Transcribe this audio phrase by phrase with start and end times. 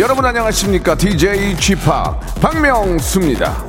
[0.00, 0.94] 여러분 안녕하십니까?
[0.94, 1.74] DJ p
[2.40, 3.62] 박명수입니다.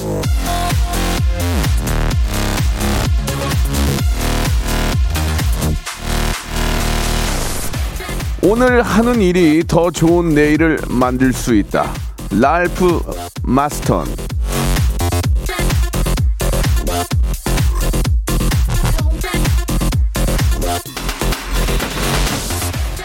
[8.41, 11.91] 오늘 하는 일이 더 좋은 내일을 만들 수 있다.
[12.31, 13.01] 랄프
[13.43, 14.05] 마스턴.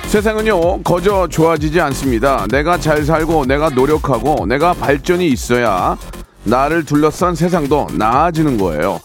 [0.09, 2.46] 세상은요, 거저 좋아지지 않습니다.
[2.48, 5.98] 내가 잘 살고, 내가 노력하고, 내가 발전이 있어야
[6.45, 9.01] 나를 둘러싼 세상도 나아지는 거예요.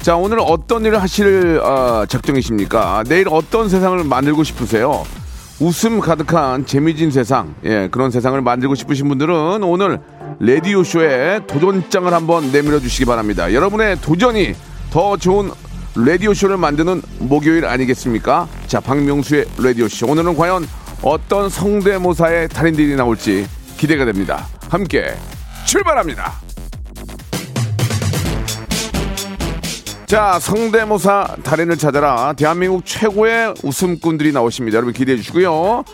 [0.00, 3.04] 자, 오늘 어떤 일을 하실 어, 작정이십니까?
[3.08, 5.04] 내일 어떤 세상을 만들고 싶으세요?
[5.60, 10.00] 웃음 가득한 재미진 세상, 예, 그런 세상을 만들고 싶으신 분들은 오늘
[10.40, 13.52] 라디오쇼에 도전장을 한번 내밀어 주시기 바랍니다.
[13.52, 14.54] 여러분의 도전이
[14.90, 15.50] 더 좋은
[15.96, 18.48] 라디오쇼를 만드는 목요일 아니겠습니까?
[18.66, 20.08] 자, 박명수의 라디오쇼.
[20.08, 20.66] 오늘은 과연
[21.02, 24.48] 어떤 성대모사의 달인들이 나올지 기대가 됩니다.
[24.68, 25.14] 함께
[25.66, 26.32] 출발합니다.
[30.06, 32.32] 자, 성대모사 달인을 찾아라.
[32.32, 34.76] 대한민국 최고의 웃음꾼들이 나오십니다.
[34.76, 35.84] 여러분 기대해 주시고요.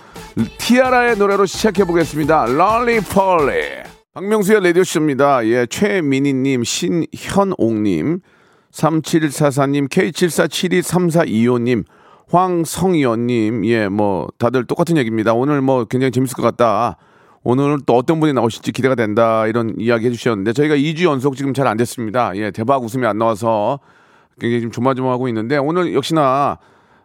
[0.58, 2.46] 티아라의 노래로 시작해 보겠습니다.
[2.46, 3.82] 롤리 폴리.
[4.14, 5.46] 박명수의 라디오쇼입니다.
[5.46, 8.20] 예, 최민희님, 신현옥님,
[8.72, 11.84] 3744님, K74723425님,
[12.30, 15.34] 황성희원님, 예, 뭐, 다들 똑같은 얘기입니다.
[15.34, 16.96] 오늘 뭐 굉장히 재밌을 것 같다.
[17.42, 19.46] 오늘 또 어떤 분이 나오실지 기대가 된다.
[19.46, 22.36] 이런 이야기 해주셨는데, 저희가 2주 연속 지금 잘 안 됐습니다.
[22.36, 23.80] 예, 대박 웃음이 안 나와서
[24.38, 26.58] 굉장히 좀 조마조마하고 있는데, 오늘 역시나,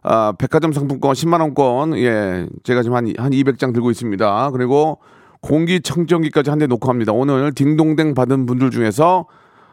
[0.04, 4.52] 아, 백화점 상품권 10만원권, 예, 제가 지금 한, 한 200장 들고 있습니다.
[4.52, 5.00] 그리고
[5.42, 7.12] 공기청정기까지 한 대 놓고 합니다.
[7.12, 9.26] 오늘 딩동댕 받은 분들 중에서,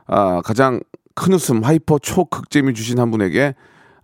[0.07, 0.81] 아, 가장
[1.15, 3.55] 큰 웃음, hyper 초극재미 주신 한 분에게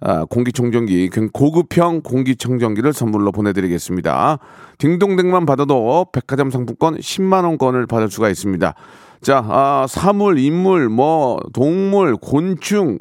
[0.00, 4.38] 아, 공기청정기, 고급형 공기청정기를 선물로 보내드리겠습니다.
[4.78, 8.74] 딩동댕만 받아도 백화점 상품권 10만 원권을 받을 수가 있습니다.
[9.20, 12.98] 자, 아, 사물, 인물, 뭐, 동물, 곤충,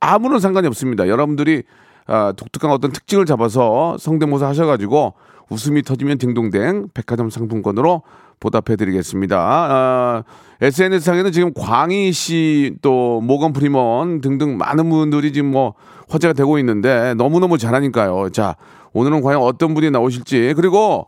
[0.00, 1.08] 아무런 상관이 없습니다.
[1.08, 1.62] 여러분들이
[2.06, 5.14] 아, 독특한 어떤 특징을 잡아서 성대모사 하셔가지고
[5.50, 8.02] 웃음이 터지면 딩동댕 백화점 상품권으로
[8.40, 9.38] 보답해드리겠습니다.
[9.38, 10.22] 아,
[10.60, 15.74] SNS상에는 지금 광희 씨, 또 모건 프리먼 등등 많은 분들이 지금 뭐
[16.08, 18.30] 화제가 되고 있는데 너무너무 잘하니까요.
[18.30, 18.56] 자,
[18.92, 21.06] 오늘은 과연 어떤 분이 나오실지 그리고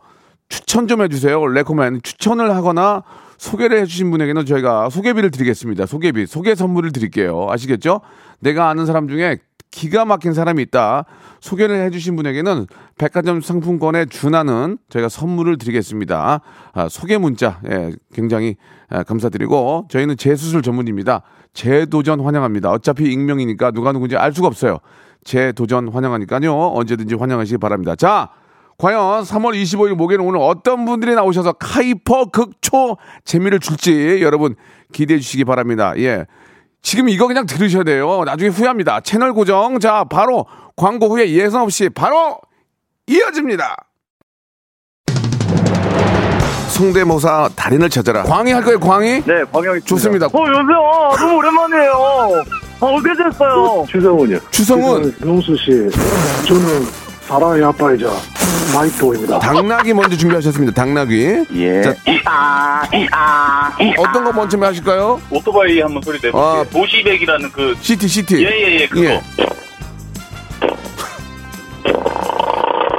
[0.49, 1.45] 추천 좀 해주세요.
[1.47, 3.03] recommend 추천을 하거나
[3.37, 5.85] 소개를 해주신 분에게는 저희가 소개비를 드리겠습니다.
[5.87, 7.47] 소개비, 소개 선물을 드릴게요.
[7.49, 8.01] 아시겠죠?
[8.39, 9.39] 내가 아는 사람 중에
[9.71, 11.05] 기가 막힌 사람이 있다.
[11.41, 16.41] 소개를 해주신 분에게는 백화점 상품권에 준하는 저희가 선물을 드리겠습니다.
[16.73, 18.55] 아, 소개 문자, 예, 굉장히
[18.89, 21.23] 아, 감사드리고 저희는 재수술 전문입니다.
[21.53, 22.69] 재도전 환영합니다.
[22.69, 24.77] 어차피 익명이니까 누가 누군지 알 수가 없어요.
[25.23, 26.53] 재도전 환영하니까요.
[26.53, 27.95] 언제든지 환영하시기 바랍니다.
[27.95, 28.29] 자,
[28.77, 34.55] 과연 3월 25일 목요일 오늘 어떤 분들이 나오셔서 카이퍼 극초 재미를 줄지 여러분
[34.91, 35.93] 기대해 주시기 바랍니다.
[35.97, 36.25] 예.
[36.81, 38.23] 지금 이거 그냥 들으셔야 돼요.
[38.25, 39.01] 나중에 후회합니다.
[39.01, 39.79] 채널 고정.
[39.79, 42.37] 자, 바로 광고 후에 예선 없이 바로
[43.07, 43.75] 이어집니다.
[46.69, 48.23] 성대모사 달인을 찾아라.
[48.23, 49.23] 광희 할 거예요, 광희?
[49.25, 50.27] 네, 광영이 좋습니다.
[50.27, 51.17] 어, 여보세요.
[51.19, 51.91] 너무 오랜만이에요.
[52.79, 53.85] 아, 어떻게 됐어요?
[53.89, 54.39] 추성훈이요.
[54.49, 55.89] 추성훈, 명수 씨,
[56.47, 56.85] 저는
[57.27, 58.07] 사랑이 아빠이자
[58.73, 59.39] 파이터입니다.
[59.39, 60.73] 당나귀 먼저 준비하셨습니다.
[60.73, 61.45] 당나귀.
[61.55, 61.81] 예.
[61.81, 61.93] 자,
[63.97, 65.21] 어떤 거 먼저 하실까요?
[65.29, 66.41] 오토바이 한번 소리 내볼게요.
[66.41, 66.63] 아.
[66.71, 68.43] 시티백이라는 그, 시티, 시티.
[68.43, 69.21] 예, 예, 예, 그거.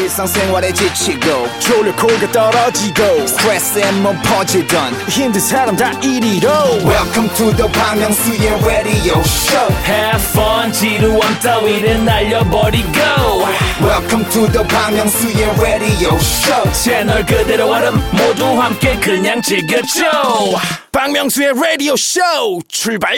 [0.00, 6.50] 일상생활에 지치고, 졸려 코가 떨어지고, 스트레스에 몸 퍼지던, 힘든 사람 다 이리로.
[6.84, 13.46] welcome to the Bang Myung-soo's radio show Have fun 지루함 따위를 날려버리고
[13.80, 20.02] welcome to the Bang Myung-soo's radio show 채널 그대로 얼음 모두 함께 그냥 즐겨줘
[20.92, 22.20] 박명수의 라디오 쇼
[22.68, 23.16] 출발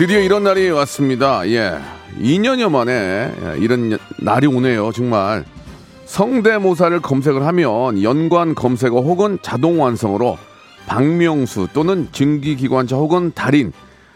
[0.00, 1.46] 드디어 이런 날이 왔습니다.
[1.50, 1.78] 예.
[2.18, 4.92] 2년여 만에 예, 이런 날이 오네요.
[4.92, 5.44] 정말.
[6.06, 10.38] 성대모사를 검색을 하면 연관 검색어 혹은 자동 완성으로
[10.86, 13.74] 박명수 또는 증기기관차 혹은 달인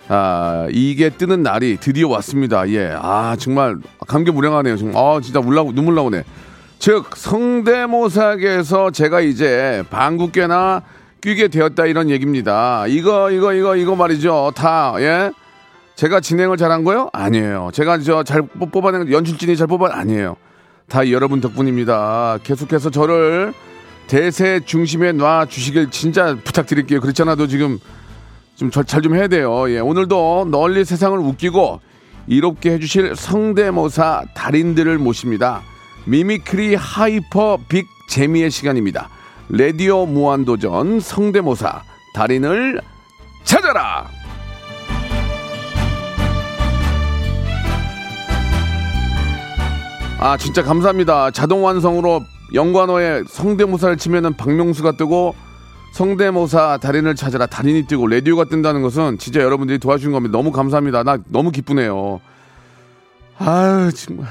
[0.09, 2.67] 아, 이게 뜨는 날이 드디어 왔습니다.
[2.71, 2.97] 예.
[2.99, 3.77] 아, 정말
[4.07, 4.79] 감개무량하네요.
[4.79, 4.97] 정말.
[4.97, 6.25] 아, 진짜 울라고 눈물 나오네.
[6.79, 10.81] 즉 성대모사계에서 제가 이제 방국계나
[11.21, 12.87] 끼게 되었다 이런 얘기입니다.
[12.87, 14.53] 이거 이거 이거 이거 말이죠.
[14.57, 15.31] 다 예.
[15.97, 17.09] 제가 진행을 잘한 거요?
[17.13, 17.71] 아니에요.
[17.73, 20.37] 제가 저 잘 뽑아낸 연출진이 잘 뽑아 아니에요.
[20.89, 22.39] 다 여러분 덕분입니다.
[22.43, 23.55] 계속해서 저를
[24.07, 27.01] 대세 중심에 놔 주시길 진짜 부탁드릴게요.
[27.01, 27.79] 그렇잖아도 지금
[28.57, 29.71] 좀 잘 좀 해야 돼요.
[29.71, 31.81] 예, 오늘도 널리 세상을 웃기고
[32.27, 35.63] 이롭게 해주실 성대모사 달인들을 모십니다.
[36.07, 39.09] mimicry hyper 빅 재미의 시간입니다.
[39.49, 41.83] 레디오 무한도전 성대모사
[42.15, 42.81] 달인을
[43.45, 44.07] 찾아라!
[50.25, 51.31] 아 진짜 감사합니다.
[51.33, 52.23] 자동 완성으로
[52.55, 55.35] 연관어에 성대모사를 치면은 박명수가 뜨고
[55.93, 60.33] 성대모사 달인을 찾아라 달인이 뜨고 라디오가 뜬다는 것은 진짜 여러분들이 도와주신 겁니다.
[60.39, 61.03] 너무 감사합니다.
[61.03, 62.23] 나 너무 기쁘네요.
[63.37, 64.29] 아유 정말.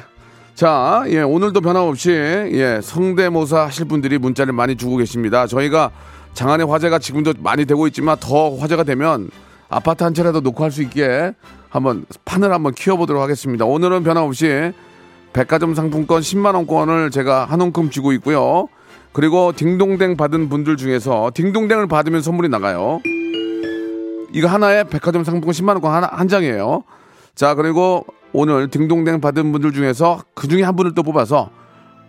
[0.55, 5.45] 자, 예, 오늘도 변함없이 예, 성대모사 하실 분들이 문자를 많이 주고 계십니다.
[5.45, 5.91] 저희가
[6.33, 9.29] 장안의 화제가 지금도 많이 되고 있지만 더 화제가 되면
[9.69, 11.33] 아파트 한 채라도 놓고 할 수 있게
[11.69, 13.65] 한번 판을 한번 키워보도록 하겠습니다.
[13.65, 14.73] 오늘은 변함없이
[15.33, 18.67] 백화점 상품권 10만 원권을 제가 한 움큼 쥐고 있고요.
[19.11, 22.99] 그리고 딩동댕 받은 분들 중에서 딩동댕을 받으면 선물이 나가요.
[24.31, 26.83] 이거 하나에 백화점 상품권 10만 원권 하나 한 장이에요.
[27.35, 31.49] 자, 그리고 오늘 딩동댕 받은 분들 중에서 그 중에 한 분을 또 뽑아서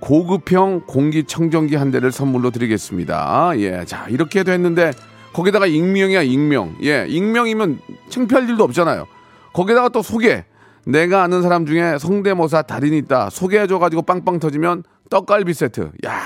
[0.00, 3.52] 고급형 공기청정기 한 대를 선물로 드리겠습니다.
[3.56, 3.84] 예.
[3.86, 4.92] 자, 이렇게 됐는데
[5.32, 6.76] 거기다가 익명이야, 익명.
[6.82, 7.06] 예.
[7.08, 7.80] 익명이면
[8.10, 9.06] 창피할 일도 없잖아요.
[9.52, 10.44] 거기다가 또 소개.
[10.86, 13.30] 내가 아는 사람 중에 성대모사 달인이 있다.
[13.30, 15.90] 소개해줘가지고 빵빵 터지면 떡갈비 세트.
[16.06, 16.20] 야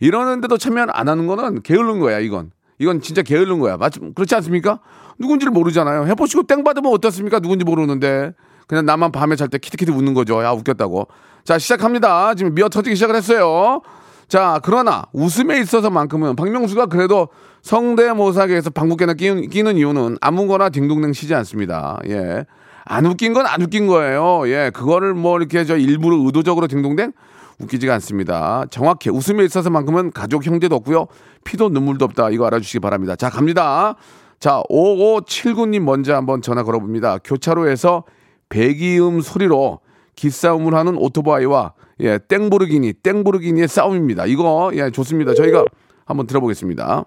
[0.00, 2.50] 이러는데도 참여 안 하는 거는 게으른 거야, 이건.
[2.78, 3.76] 이건 진짜 게으른 거야.
[3.76, 4.80] 맞, 그렇지 않습니까?
[5.18, 6.06] 누군지를 모르잖아요.
[6.06, 7.38] 해보시고 땡 받으면 어떻습니까?
[7.40, 8.32] 누군지 모르는데.
[8.66, 10.42] 그냥 나만 밤에 잘 때 키티키티 웃는 거죠.
[10.42, 11.06] 야, 웃겼다고.
[11.44, 12.34] 자, 시작합니다.
[12.34, 13.82] 지금 미어 터지기 시작을 했어요.
[14.26, 17.28] 자, 그러나 웃음에 있어서만큼은 박명수가 그래도
[17.62, 22.00] 성대모사계에서 방국계나 끼는, 끼는 이유는 아무거나 딩동댕 치지 않습니다.
[22.08, 22.46] 예.
[22.84, 24.42] 안 웃긴 건 안 웃긴 거예요.
[24.48, 27.12] 예, 그거를 뭐 이렇게 저 일부러 의도적으로 딩동댕
[27.60, 28.64] 웃기지가 않습니다.
[28.70, 29.10] 정확해.
[29.10, 31.06] 웃음에 있어서만큼은 가족 형제도 없고요.
[31.44, 32.30] 피도 눈물도 없다.
[32.30, 33.14] 이거 알아주시기 바랍니다.
[33.16, 33.94] 자, 갑니다.
[34.40, 37.18] 자, 5579님 먼저 한번 전화 걸어봅니다.
[37.24, 38.04] 교차로에서
[38.48, 39.80] 배기음 소리로
[40.16, 44.26] 기싸움을 하는 오토바이와 예, 땡보르기니, 땡보르기니의 싸움입니다.
[44.26, 45.34] 이거 예, 좋습니다.
[45.34, 45.64] 저희가
[46.04, 47.04] 한번 들어보겠습니다.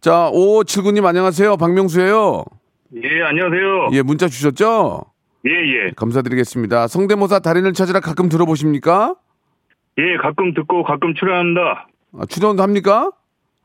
[0.00, 1.56] 자, 5579님 안녕하세요.
[1.56, 2.44] 박명수예요.
[2.94, 3.88] 예, 안녕하세요.
[3.92, 5.04] 예, 문자 주셨죠?
[5.46, 5.90] 예, 예.
[5.96, 6.88] 감사드리겠습니다.
[6.88, 9.14] 성대모사 달인을 찾으라 가끔 들어보십니까?
[9.98, 11.88] 예, 가끔 듣고 가끔 출연합니다.
[12.18, 13.10] 아, 출연도 합니까?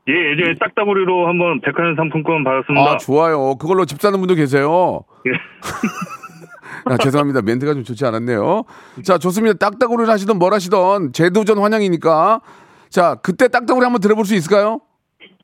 [0.08, 2.90] 예, 예전에 딱따구리로 한번 백화점 상품권 받았습니다.
[2.92, 3.56] 아, 좋아요.
[3.56, 5.02] 그걸로 집 사는 분도 계세요.
[5.26, 5.32] 예.
[6.86, 7.42] 아, 죄송합니다.
[7.42, 8.64] 멘트가 좀 좋지 않았네요.
[9.04, 9.58] 자, 좋습니다.
[9.58, 12.40] 딱따구리를 하시던 뭘 하시던 재도전 환영이니까.
[12.88, 14.80] 자, 그때 딱따구리 한번 들어볼 수 있을까요?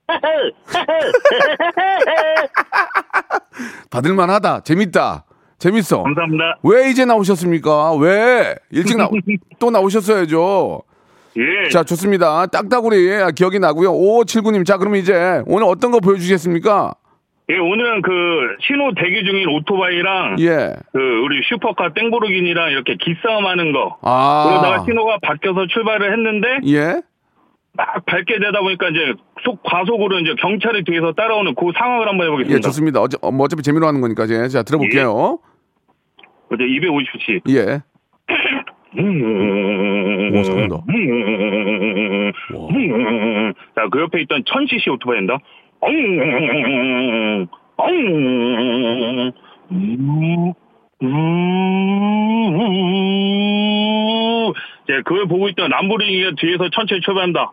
[3.90, 4.60] 받을만 하다.
[4.60, 5.24] 재밌다.
[5.58, 6.02] 재밌어.
[6.02, 6.58] 감사합니다.
[6.62, 7.94] 왜 이제 나오셨습니까?
[7.96, 8.54] 왜?
[8.70, 9.08] 일찍 나,
[9.58, 10.82] 또 나오셨어야죠.
[11.36, 11.68] 예.
[11.70, 12.46] 자, 좋습니다.
[12.46, 13.92] 딱따구리 아, 기억이 나고요.
[13.92, 14.64] 5579님.
[14.66, 16.94] 자, 그럼 이제 오늘 어떤 거 보여주시겠습니까?
[17.50, 18.10] 예, 오늘은 그
[18.66, 20.74] 신호 대기 중인 오토바이랑 예.
[20.92, 23.98] 그 우리 슈퍼카 땡보르기니랑 이렇게 기싸움 하는 거.
[24.00, 24.44] 아.
[24.48, 27.02] 그러다가 신호가 바뀌어서 출발을 했는데 예.
[27.76, 32.30] 막 밟게 되다 보니까 이제 속 과속으로 이제 경찰이 뒤에서 따라오는 그 상황을 한번 예,
[32.30, 32.68] 해보겠습니다.
[32.68, 33.00] 좋습니다.
[33.00, 35.38] 어차, 어, 뭐 어차피 재미로 하는 거니까 이제 자 들어볼게요.
[36.52, 37.40] 이제 250cc.
[37.50, 37.82] 예.
[38.96, 40.76] 오, 잘한다.
[43.74, 45.38] 자, 그 옆에 있던 1000cc 오토바이입니다.
[54.86, 57.52] 자, 그걸 보고 있던 람보르기니가 뒤에서 천천히 출발한다.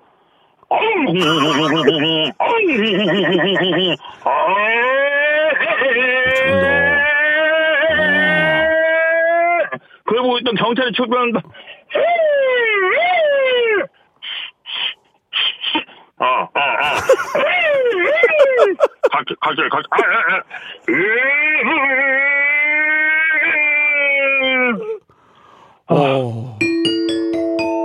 [10.06, 11.42] 그걸 보고 있던 경찰이 출발한다.
[16.20, 16.96] 아, 아, 아.
[19.12, 19.88] 갈게, 갈게, 갈게.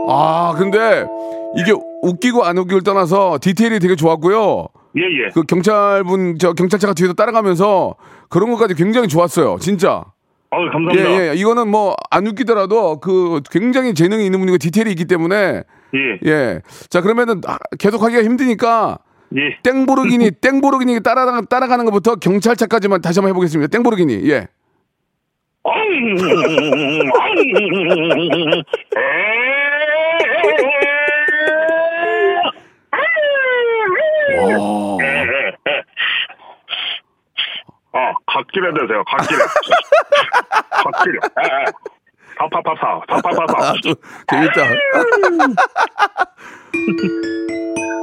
[0.09, 1.05] 아, 근데
[1.56, 1.72] 이게
[2.02, 4.68] 웃기고 안 웃기를 떠나서 디테일이 되게 좋았고요.
[4.98, 5.30] 예, 예.
[5.34, 7.94] 그 경찰분 저 경찰차가 뒤에서 따라가면서
[8.28, 9.58] 그런 것까지 굉장히 좋았어요.
[9.60, 10.04] 진짜.
[10.50, 11.10] 아유, 감사합니다.
[11.10, 11.34] 예, 예.
[11.34, 16.18] 이거는 뭐 안 웃기더라도 그 굉장히 재능이 있는 분이고 디테일이 있기 때문에 예.
[16.25, 16.60] 예.
[16.88, 18.98] 자, 그러면은 아, 계속 하기가 힘드니까
[19.36, 19.58] 예.
[19.62, 23.68] 땡보르기니 땡보르기니 따라 따라가는 것부터 경찰차까지만 다시 한번 해 보겠습니다.
[23.70, 24.30] 땡보르기니.
[24.30, 24.46] 예.
[37.96, 39.38] 아, 갓길에 되세요, 갓길에.
[40.70, 41.18] 갓길에.
[41.42, 41.64] 예, 예.
[42.38, 43.68] 파파파파, 파파파파.
[43.68, 43.94] 아, 또
[44.30, 44.62] 재밌다.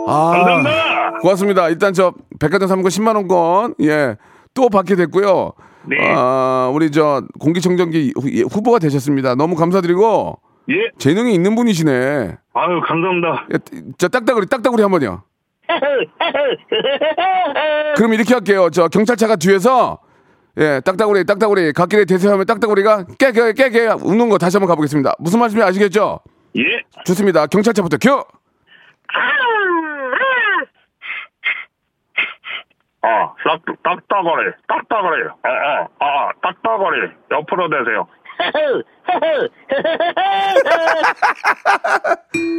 [0.07, 1.19] 아, 감사합니다.
[1.21, 1.69] 고맙습니다.
[1.69, 4.17] 일단 저 백화점 상품권 10만 원권 예.
[4.53, 5.53] 또 받게 됐고요.
[5.85, 5.97] 네.
[6.15, 9.35] 아, 우리 저 공기청정기 후- 예, 후보가 되셨습니다.
[9.35, 10.75] 너무 감사드리고 예.
[10.97, 11.91] 재능이 있는 분이시네.
[12.53, 13.47] 아유, 감사합니다.
[13.53, 13.57] 예,
[13.97, 15.23] 저 딱따구리 딱따구리 한 번요.
[17.96, 18.70] 그럼 이렇게 할게요.
[18.70, 20.00] 저 경찰차가 뒤에서
[20.58, 25.15] 예, 딱따구리 딱따구리 갓길에 대세하면 딱따구리가 깨깨 깨깨 웃는 거 다시 한번 가보겠습니다.
[25.20, 26.20] 무슨 말씀인지 아시겠죠?
[26.58, 26.62] 예.
[27.05, 27.48] 좋습니다.
[27.48, 28.24] 경찰차부터 큐.
[33.05, 35.24] 아, 딱, 딱따거리, 딱따거리.
[35.43, 37.12] 아, 아, 아, 딱따거리.
[37.32, 38.08] 옆으로 대세요.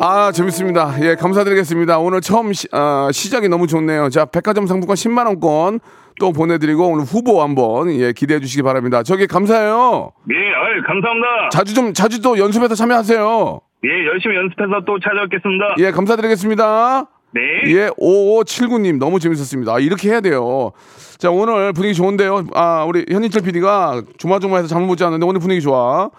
[0.00, 0.94] 아 재밌습니다.
[1.02, 1.98] 예 감사드리겠습니다.
[1.98, 4.10] 오늘 처음 시, 아, 시작이 너무 좋네요.
[4.10, 5.80] 자 백화점 상품권 10만 원권
[6.20, 9.02] 또 보내드리고 오늘 후보 한번 예 기대해 주시기 바랍니다.
[9.02, 10.12] 저기 감사해요.
[10.30, 11.48] 예, 아유, 감사합니다.
[11.50, 13.60] 자주 좀 자주 또 연습해서 참여하세요.
[13.84, 15.74] 예, 열심히 연습해서 또 찾아뵙겠습니다.
[15.78, 17.06] 예 감사드리겠습니다.
[17.34, 17.40] 네.
[17.72, 19.74] 예 5579님 너무 재밌었습니다.
[19.74, 20.70] 아, 이렇게 해야 돼요.
[21.18, 22.46] 자 오늘 분위기 좋은데요.
[22.54, 26.10] 아 우리 현인철 PD가 조마조마해서 잠을 못 잤는데 오늘 분위기 좋아.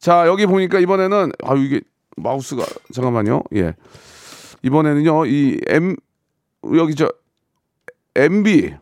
[0.00, 1.80] 자 여기 보니까 이번에는 아 이게
[2.16, 3.42] 마우스가 잠깐만요.
[3.56, 3.74] 예
[4.62, 5.96] 이번에는요 이 M
[6.76, 7.10] 여기 저
[8.14, 8.74] MB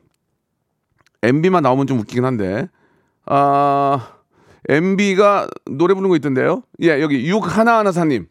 [1.23, 2.69] MB만 나오면 좀 웃기긴 한데
[3.27, 4.17] 아
[4.69, 6.63] MB가 노래 부르는 거 있던데요.
[6.83, 8.27] 예 여기 6 하나하나 사님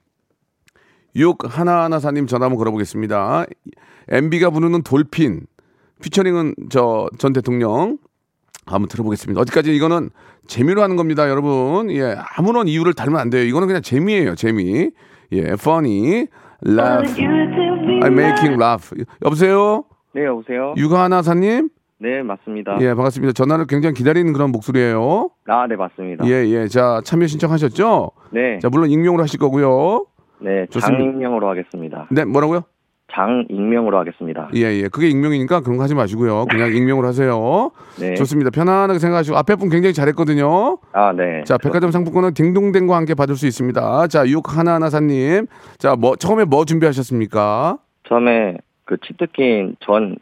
[1.16, 3.46] 6 하나하나 사님 전화 한번 걸어보겠습니다.
[4.10, 5.48] MB가 부르는 돌핀
[6.02, 7.98] 피처링은 저 전 대통령
[8.74, 9.40] 한번 들어보겠습니다.
[9.42, 10.10] 어디까지 이거는
[10.48, 11.92] 재미로 하는 겁니다, 여러분.
[11.92, 13.44] 예, 아무런 이유를 달면 안 돼요.
[13.44, 14.92] 이거는 그냥 재미예요, 재미.
[15.32, 16.28] 예, funny,
[16.66, 18.96] laugh, I'm making laugh.
[19.24, 19.84] 여보세요,
[20.14, 20.74] 네, 여보세요?
[20.78, 21.70] 유가하나사님.
[22.02, 22.78] 네, 맞습니다.
[22.82, 23.34] 예, 반갑습니다.
[23.34, 25.30] 전화를 굉장히 기다리는 그런 목소리예요.
[25.48, 26.26] 아, 네, 맞습니다.
[26.28, 26.68] 예, 예.
[26.68, 28.12] 자, 참여 신청하셨죠?
[28.32, 30.06] 네, 자, 물론 익명으로 하실 거고요.
[30.40, 30.98] 네, 좋습니다.
[30.98, 32.08] 장익명으로 하겠습니다.
[32.10, 32.64] 네, 뭐라고요?
[33.12, 34.50] 장 익명으로 하겠습니다.
[34.56, 34.88] 예, 예.
[34.88, 36.46] 그게 익명이니까 그런 거 하지 마시고요.
[36.46, 37.72] 그냥 익명으로 하세요.
[38.00, 38.14] 네.
[38.16, 38.50] 좋습니다.
[38.52, 40.78] 편안하게 생각하시고 앞에 분 굉장히 잘했거든요.
[40.94, 41.44] 아, 네.
[41.46, 44.08] 자, 백화점 상품권은 딩동댕과 함께 받을 수 있습니다.
[44.08, 45.48] 자, 6 하나하나 사님.
[45.78, 47.78] 자, 뭐, 처음에 뭐 준비하셨습니까?
[48.08, 50.16] 처음에 그 치트킨 전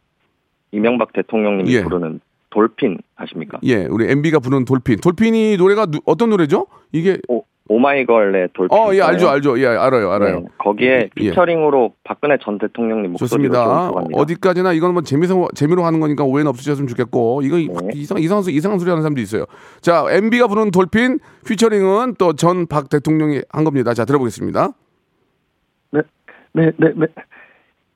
[0.71, 1.83] 이명박 대통령님이 예.
[1.83, 3.59] 부르는 돌핀 아십니까?
[3.63, 4.99] 예, 우리 MB가 부르는 돌핀.
[5.01, 6.67] 돌핀이 노래가 누- 어떤 노래죠?
[6.91, 8.77] 이게, 오, 오마이걸의 돌핀.
[8.77, 9.59] 어, 예, 알죠, 알죠.
[9.59, 10.39] 예, 알아요, 알아요.
[10.41, 11.09] 네, 거기에 예.
[11.15, 13.89] 피처링으로 박근혜 전 대통령님 목소리로 좋습니다.
[14.13, 17.89] 어디까지나 이건 뭐 재미로, 재미로 하는 거니까 오해는 없으셨으면 좋겠고, 이거 네.
[17.93, 19.45] 이상, 이상한, 소- 이상한 소리 하는 사람도 있어요.
[19.81, 23.93] 자, MB가 부르는 돌핀, 피처링은 또 전 박 대통령이 한 겁니다.
[23.93, 24.69] 자, 들어보겠습니다.
[25.91, 26.01] 네,
[26.53, 27.07] 네, 네, 네.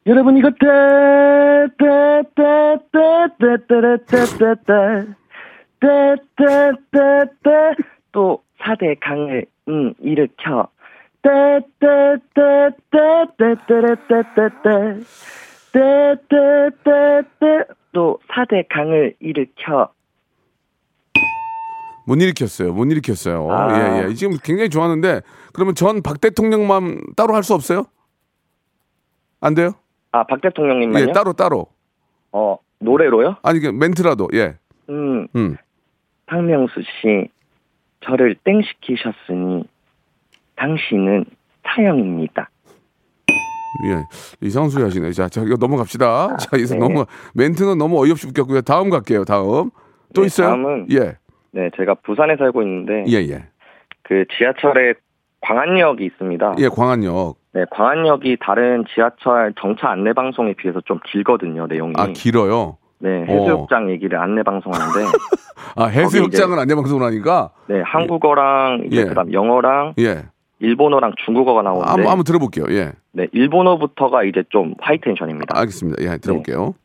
[0.08, 0.50] 여러분 이거
[8.12, 10.68] 또 4대 강을 음, 일으켜
[17.94, 19.90] 또 4대 강을 일으켜
[22.08, 22.74] 못 일으켰어요.
[22.74, 23.50] 못 일으켰어요.
[23.52, 24.02] 아.
[24.02, 24.14] 예, 예.
[24.16, 25.22] 지금 굉장히 좋아하는데,
[25.54, 27.86] 그러면 전 박 대통령만 따로 할 수 없어요?
[29.40, 29.74] 안 돼요?
[30.12, 31.08] 아 박 대통령님만요?
[31.10, 31.68] 예, 따로, 따로.
[32.32, 33.36] 어 노래로요?
[33.44, 34.58] 아니, 그 멘트라도, 예.
[34.90, 35.56] 음 음.
[36.26, 37.30] 박명수 씨,
[38.02, 39.64] 저를 땡시키셨으니
[40.56, 41.26] 당신은
[41.64, 42.50] 사형입니다.
[43.86, 44.50] 예.
[44.70, 45.12] 소리 하시네.
[45.12, 46.38] 자, 자, 이거 넘어갑시다.
[46.38, 46.80] 자, 이제 네.
[46.80, 48.62] 너무, 멘트는 너무 어이없이 웃겼고요.
[48.62, 49.72] 다음 갈게요, 다음.
[50.14, 50.50] 또 네, 있어요?
[50.50, 51.18] 다음은 예.
[51.52, 53.46] 네, 제가 부산에 살고 있는데 예, 예.
[54.04, 54.94] 그 지하철에
[55.42, 56.56] 광안역이 있습니다.
[56.60, 57.38] 예, 광안역.
[57.54, 61.94] 네, 광안역이 다른 지하철 정차 안내 방송에 비해서 좀 길거든요, 내용이.
[61.98, 62.78] 아, 길어요.
[63.02, 65.06] 네, 해수욕장 얘기를 안내 방송하는데
[65.76, 67.52] 아, 해수욕장은 안내 방송을 하니까?
[67.68, 69.06] 네, 한국어랑 예.
[69.06, 70.26] 그다음 영어랑 예.
[70.60, 72.66] 일본어랑 중국어가 나오는데 한번, 한번 들어볼게요.
[72.70, 72.92] 예.
[73.12, 75.58] 네, 일본어부터가 이제 좀 하이 텐션입니다.
[75.58, 76.04] 알겠습니다.
[76.04, 76.76] 예, 들어볼게요.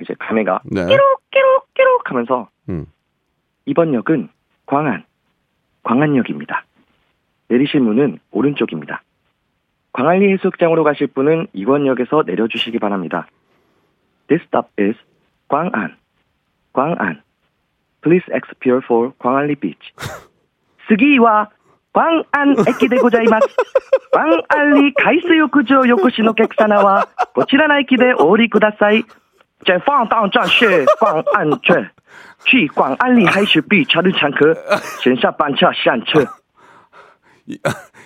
[0.00, 0.84] 이제 가메가 네.
[0.86, 2.86] 끼룩 끼룩 끼룩 하면서 음.
[3.64, 4.28] 이번 역은
[4.66, 5.04] 광안,
[5.82, 6.64] 광안역입니다.
[7.48, 9.02] 내리실 문은 오른쪽입니다.
[9.92, 13.26] 광안리 해수욕장으로 가실 분은 이원역에서 내려주시기 바랍니다.
[14.27, 14.95] This stop is
[15.49, 15.97] 광안.
[16.73, 17.21] 광안.
[18.01, 19.93] Please expire for 광안리 beach.
[20.87, 21.49] 스기와
[21.93, 23.47] 광안 에키데 고자이마스.
[24.11, 29.03] 광안리 가이스요쿠조 요코시노 객사나와 고치라 나이키데 오리 쿠다사이.
[29.63, 31.87] 解放到战士广安镇，
[32.45, 34.55] 去广安里海水比查日常客，
[35.03, 36.25] 线下班车上车。
[37.45, 37.59] 이,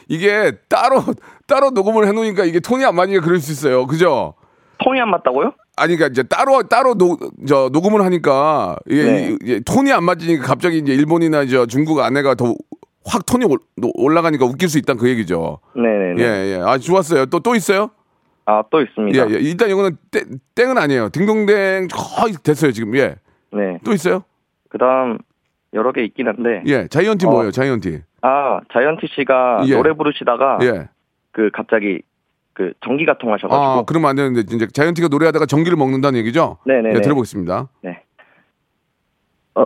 [0.10, 1.02] 이게 따로
[1.48, 3.88] 따로 녹음을 해놓으니까 이게 톤이 안 맞으니까 그럴 수 있어요.
[3.88, 4.34] 그죠?
[4.80, 5.54] 통이 안 맞다고요?
[5.81, 9.37] 아니 그러니까 이제 따로 따로 노, 저 녹음을 하니까 이게, 네.
[9.43, 12.55] 이게 톤이 안 맞으니까 갑자기 이제 일본이나 저 중국 아내가 더
[13.05, 13.59] 확 톤이 올,
[13.97, 15.59] 올라가니까 웃길 수 있다 는 그 얘기죠.
[15.75, 16.23] 네네네.
[16.23, 16.61] 예, 예.
[16.63, 17.27] 아, 좋았어요.
[17.27, 17.91] 또, 또 있어요?
[18.45, 19.31] 아, 또 있습니다.
[19.31, 19.39] 예, 예.
[19.39, 21.09] 일단 이거는 땡, 땡은 아니에요.
[21.11, 22.95] 딩동댕 거의 됐어요, 지금.
[22.97, 23.17] 예.
[23.53, 23.79] 네.
[23.85, 24.25] 또 있어요?
[24.69, 25.19] 그 다음,
[25.73, 26.63] 여러 개 있긴 한데.
[26.67, 26.87] 예.
[26.89, 27.31] 자이언티 어.
[27.31, 28.03] 뭐예요, 자이언티?
[28.23, 29.75] 아, 자이언티 씨가 예.
[29.75, 30.89] 노래 부르시다가, 예.
[31.33, 32.03] 그, 갑자기,
[32.61, 33.55] 그, 전기가 통하셔가지고.
[33.57, 36.59] 아, 그러면 안 되는데, 이제 자이언티가 노래하다가 전기를 먹는다는 얘기죠?
[36.67, 36.97] 네네네.
[36.97, 37.69] 예, 들어보겠습니다.
[37.83, 38.03] 네.
[39.55, 39.65] 어,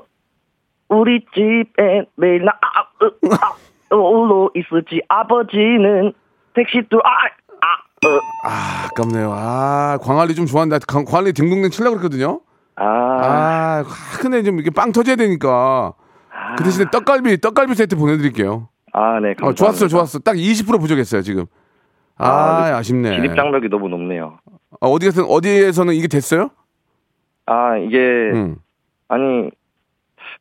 [0.91, 3.57] 우리 집에 매일 나, 아, 으, 아,
[3.97, 6.13] 홀로 있을지 아버지는
[6.55, 7.11] 택시 뚫, 아,
[7.63, 8.21] 아, 으.
[8.45, 9.33] 아, 아깝네요.
[9.35, 10.79] 아, 광안리 좀 좋아한다.
[10.87, 12.43] 광- 광안리 딩동댕 치려고 그랬거든요?
[12.77, 13.85] 아, 아,
[14.21, 15.95] 근데 좀 이게 빵 터져야 되니까.
[16.57, 18.69] 그 대신에 떡갈비, 떡갈비 세트 보내드릴게요.
[18.93, 19.47] 아, 네, 감사합니다.
[19.49, 20.19] 어, 좋았어, 좋았어.
[20.21, 21.47] 딱 20% 부족했어요, 지금.
[22.16, 24.38] 아, 아, 아 쉽네 진입 장벽이 너무 높네요.
[24.80, 26.50] 어, 어디에서, 어디에서는 이게 됐어요?
[27.47, 28.56] 아, 이게, 응.
[29.09, 29.50] 아니,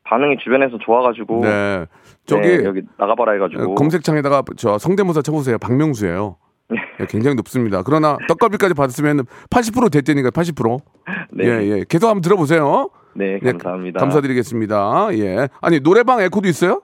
[0.04, 1.40] 반응이 주변에서 좋아가지고.
[1.42, 1.86] 네.
[2.26, 3.72] 저기, 네, 여기 나가봐라 해가지고.
[3.72, 5.58] 어, 검색창에다가 저 성대모사 쳐보세요.
[5.58, 6.36] 박명수예요.
[6.68, 6.78] 네.
[7.00, 7.82] 예, 굉장히 높습니다.
[7.82, 10.80] 그러나 떡갈비까지 받았으면 80% 됐다니까 80%.
[11.32, 11.44] 네.
[11.44, 11.84] 예, 예.
[11.88, 12.88] 계속 한번 들어보세요.
[13.14, 14.00] 네, 예, 감사합니다.
[14.00, 15.08] 감사드리겠습니다.
[15.18, 15.48] 예.
[15.60, 16.82] 아니, 노래방 에코도 있어요?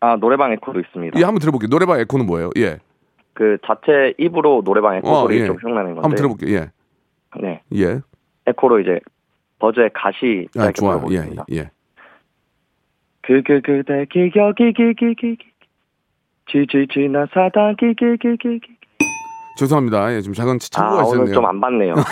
[0.00, 1.18] 아, 노래방 에코도 있습니다.
[1.18, 1.68] 예, 한번 들어볼게요.
[1.68, 2.50] 노래방 에코는 뭐예요?
[2.58, 2.78] 예.
[3.36, 5.46] 그 자체 입으로 노래방 에코 어, 소리 예.
[5.46, 6.00] 좀 흉내는 건데.
[6.00, 6.56] 한번 들어볼게요.
[6.56, 6.70] 예.
[7.38, 7.60] 네.
[7.74, 8.00] 예.
[8.46, 8.98] 에코로 이제
[9.58, 11.04] 버즈의 가시 아, 좋아요.
[11.10, 11.28] 예.
[11.52, 11.70] 예.
[13.20, 15.36] 그그 그대 기겨 기기기기기
[16.50, 18.75] 지지지나 사다 기기기기기
[19.56, 20.14] 죄송합니다.
[20.14, 21.34] 예, 좀 작은 아 착오가 오늘 있었네요.
[21.34, 21.94] 좀안 봤네요.
[21.96, 22.02] 아,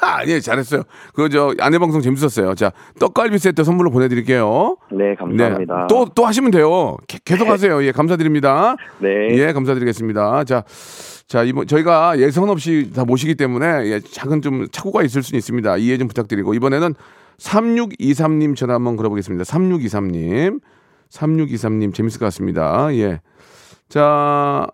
[0.20, 0.82] 아, 예, 잘했어요.
[1.14, 2.54] 그, 저, 아내 방송 재밌었어요.
[2.54, 4.76] 자, 떡갈비 세트 선물로 보내드릴게요.
[4.92, 5.86] 네 감사합니다.
[5.88, 6.96] 또, 또 하시면 돼요.
[7.08, 7.82] 게- 계속 하세요.
[7.84, 8.76] 예, 감사드립니다.
[9.00, 9.08] 네.
[9.30, 10.44] 예, 감사드리겠습니다.
[10.44, 10.62] 자,
[11.26, 15.76] 자, 이번, 저희가 예선 없이 다 모시기 때문에, 예, 작은 좀 착오가 있을 수는 있습니다.
[15.78, 16.94] 이해 좀 부탁드리고, 이번에는
[17.38, 19.44] 3623님 전화 한번 걸어보겠습니다.
[19.44, 20.60] 3623님.
[21.10, 22.88] 3623님, 재밌을 것 같습니다.
[22.94, 23.20] 예.
[23.88, 24.66] 자,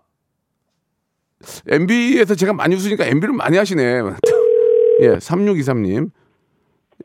[1.69, 3.83] MB에서 제가 많이 웃으니까 MB를 많이 하시네.
[5.03, 6.11] 예, 3623님.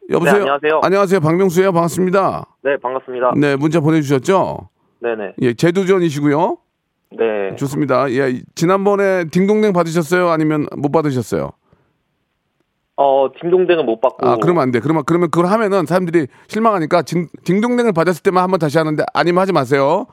[0.09, 0.33] 여보세요?
[0.33, 0.79] 네, 안녕하세요.
[0.83, 1.19] 안녕하세요.
[1.19, 1.71] 박명수예요.
[1.71, 2.45] 반갑습니다.
[2.63, 3.33] 네, 반갑습니다.
[3.37, 4.69] 네, 문자 보내주셨죠?
[4.99, 5.33] 네네.
[5.41, 6.57] 예, 재도전이시고요.
[7.17, 7.55] 네.
[7.57, 8.09] 좋습니다.
[8.11, 10.29] 예, 지난번에 딩동댕 받으셨어요?
[10.29, 11.51] 아니면 못 받으셨어요?
[12.97, 14.27] 어, 딩동댕은 못 받고.
[14.27, 14.79] 아, 그러면 안 돼.
[14.79, 19.51] 그러면 그러면 그걸 하면은 사람들이 실망하니까 딩, 딩동댕을 받았을 때만 한번 다시 하는데 아니면 하지
[19.51, 20.05] 마세요.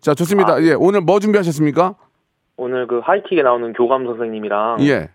[0.00, 0.54] 자, 좋습니다.
[0.54, 0.62] 아.
[0.62, 1.94] 예, 오늘 뭐 준비하셨습니까?
[2.56, 4.78] 오늘 그 하이킥에 나오는 교감 선생님이랑.
[4.80, 5.08] 예.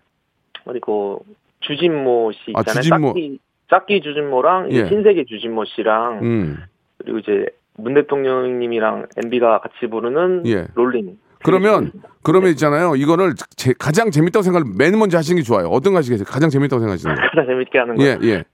[0.66, 1.24] 그리고
[1.60, 2.82] 주진모 씨 아, 있잖아요.
[2.82, 3.06] 주진모.
[3.08, 3.38] 짝기,
[3.70, 4.86] 짝기 주진모랑 예.
[4.86, 6.58] 신세계 주진모 씨랑 음.
[6.98, 10.66] 그리고 이제 문 대통령님이랑 MB가 같이 부르는 예.
[10.74, 11.18] 롤링.
[11.42, 11.90] 그러면
[12.22, 12.94] 그러면 있잖아요.
[12.96, 15.68] 이거를 제- 가장 재밌다고 생각을 맨 먼저 하시는 게 좋아요.
[15.68, 16.26] 어떤 거 하시겠어요?
[16.26, 17.20] 가장 재밌다고 생각하시는 거.
[17.22, 18.04] 가장 재밌게 하는 거.
[18.04, 18.44] 예, 예.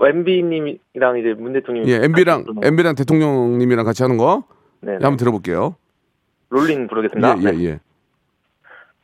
[0.00, 1.90] MB님이랑 이제 문 대통령이.
[1.90, 4.44] 예, MB랑 MB랑 대통령님이랑 같이 하는 거.
[4.80, 4.92] 네.
[4.92, 5.76] 예, 한번 들어볼게요.
[6.50, 7.38] 롤링 부르겠습니다.
[7.42, 7.80] 예, 예, 예.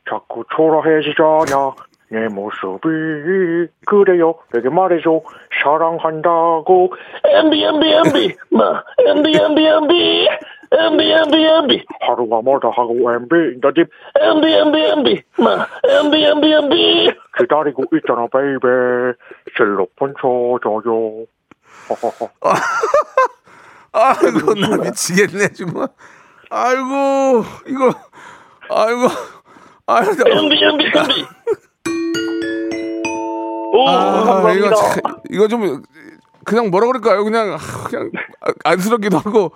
[0.09, 1.73] 자꾸 초라해지잖아
[2.09, 4.35] 내 모습이 그래요.
[4.53, 5.21] 내게 말해줘.
[5.63, 6.93] 사랑한다고.
[7.25, 10.27] MB MB MB 뭐 MB MB MB
[10.71, 13.89] MB MB MB 하루가 멀다 하고 MB 너집.
[14.19, 15.51] MB MB MB 뭐
[15.83, 18.67] MB MB MB 기다리고 있잖아 베이베.
[19.57, 21.25] 셀로폰 쳐줘요.
[23.91, 25.87] 아이고 나 미치겠네 정말.
[26.49, 27.93] 아이고 이거
[28.69, 29.07] 아이고
[29.87, 30.61] 아이고 MB
[33.73, 34.53] 오 아, 감사합니다.
[34.53, 35.83] 이거 참- 이거 좀
[36.45, 37.23] 그냥 뭐라 그럴까요?
[37.23, 39.51] 그냥 아, 그냥 아- 안쓰럽기도 하고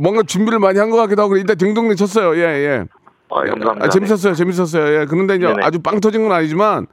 [0.00, 2.36] 뭔가 준비를 많이 한 것 같기도 하고 일단 딩동댕 쳤어요.
[2.36, 2.84] 예 예.
[3.32, 3.86] 아, 감사합니다.
[3.86, 4.34] 아, 재밌었어요.
[4.34, 5.00] 재밌었어요.
[5.00, 5.06] 예.
[5.06, 5.58] 그런데 이제 네네.
[5.64, 6.86] 아주 빵 터진 건 아니지만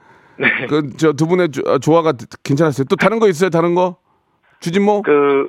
[0.70, 2.86] 그저 두 분의 조- 아, 조화가 괜찮았어요.
[2.90, 3.50] 또 다른 거 있어요?
[3.50, 3.98] 다른 거?
[4.60, 5.02] 주진모?
[5.04, 5.48] 그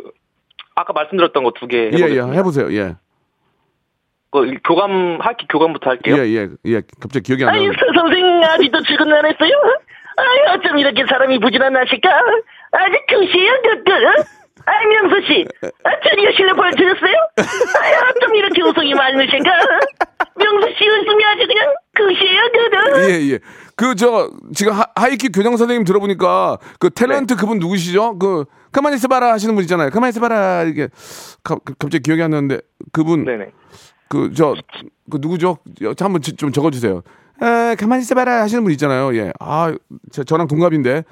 [0.74, 2.28] 아까 말씀드렸던 거 두개 예, 해보겠습니다.
[2.32, 2.72] 예, 해보세요.
[2.72, 2.96] 예.
[4.30, 6.16] 그 교감 하이킥 교감부터 할게요.
[6.18, 6.82] 예, 예, 예.
[7.00, 7.72] 갑자기 기억이 안 아유 나요.
[7.72, 9.50] 서 선생 아직도 출근 안 했어요?
[10.16, 12.10] 아유 어쩜 이렇게 사람이 부지런하실까?
[12.72, 13.92] 아직 2시에요 그그
[14.66, 15.44] 아이 명수 씨
[15.84, 17.14] 아, 드디어 실내 보여드렸어요?
[17.82, 19.50] 아유 어쩜 이렇게 웃음이 많으신가?
[20.36, 22.48] 명수 씨 웃음이 아주 그냥 2시에요
[23.08, 23.38] 예, 예.
[23.76, 28.18] 그, 저, 지금 하, 하이킥 교장 선생님 들어보니까 그 탤런트 그분 누구시죠?
[28.18, 29.90] 그, 가만히 있어봐라 하시는 분 있잖아요.
[29.90, 30.64] 가만히 있어봐라.
[30.64, 30.88] 이게,
[31.44, 32.60] 가, 갑자기 기억이 안 나는데
[32.92, 33.52] 그분, 네네.
[34.08, 34.54] 그, 저,
[35.10, 35.58] 그 누구죠?
[35.96, 37.02] 저 한번 지- 좀 적어주세요.
[37.42, 39.14] 에, 가만히 있어봐라 하시는 분 있잖아요.
[39.16, 39.32] 예.
[39.38, 39.74] 아,
[40.12, 41.04] 저, 저랑 동갑인데.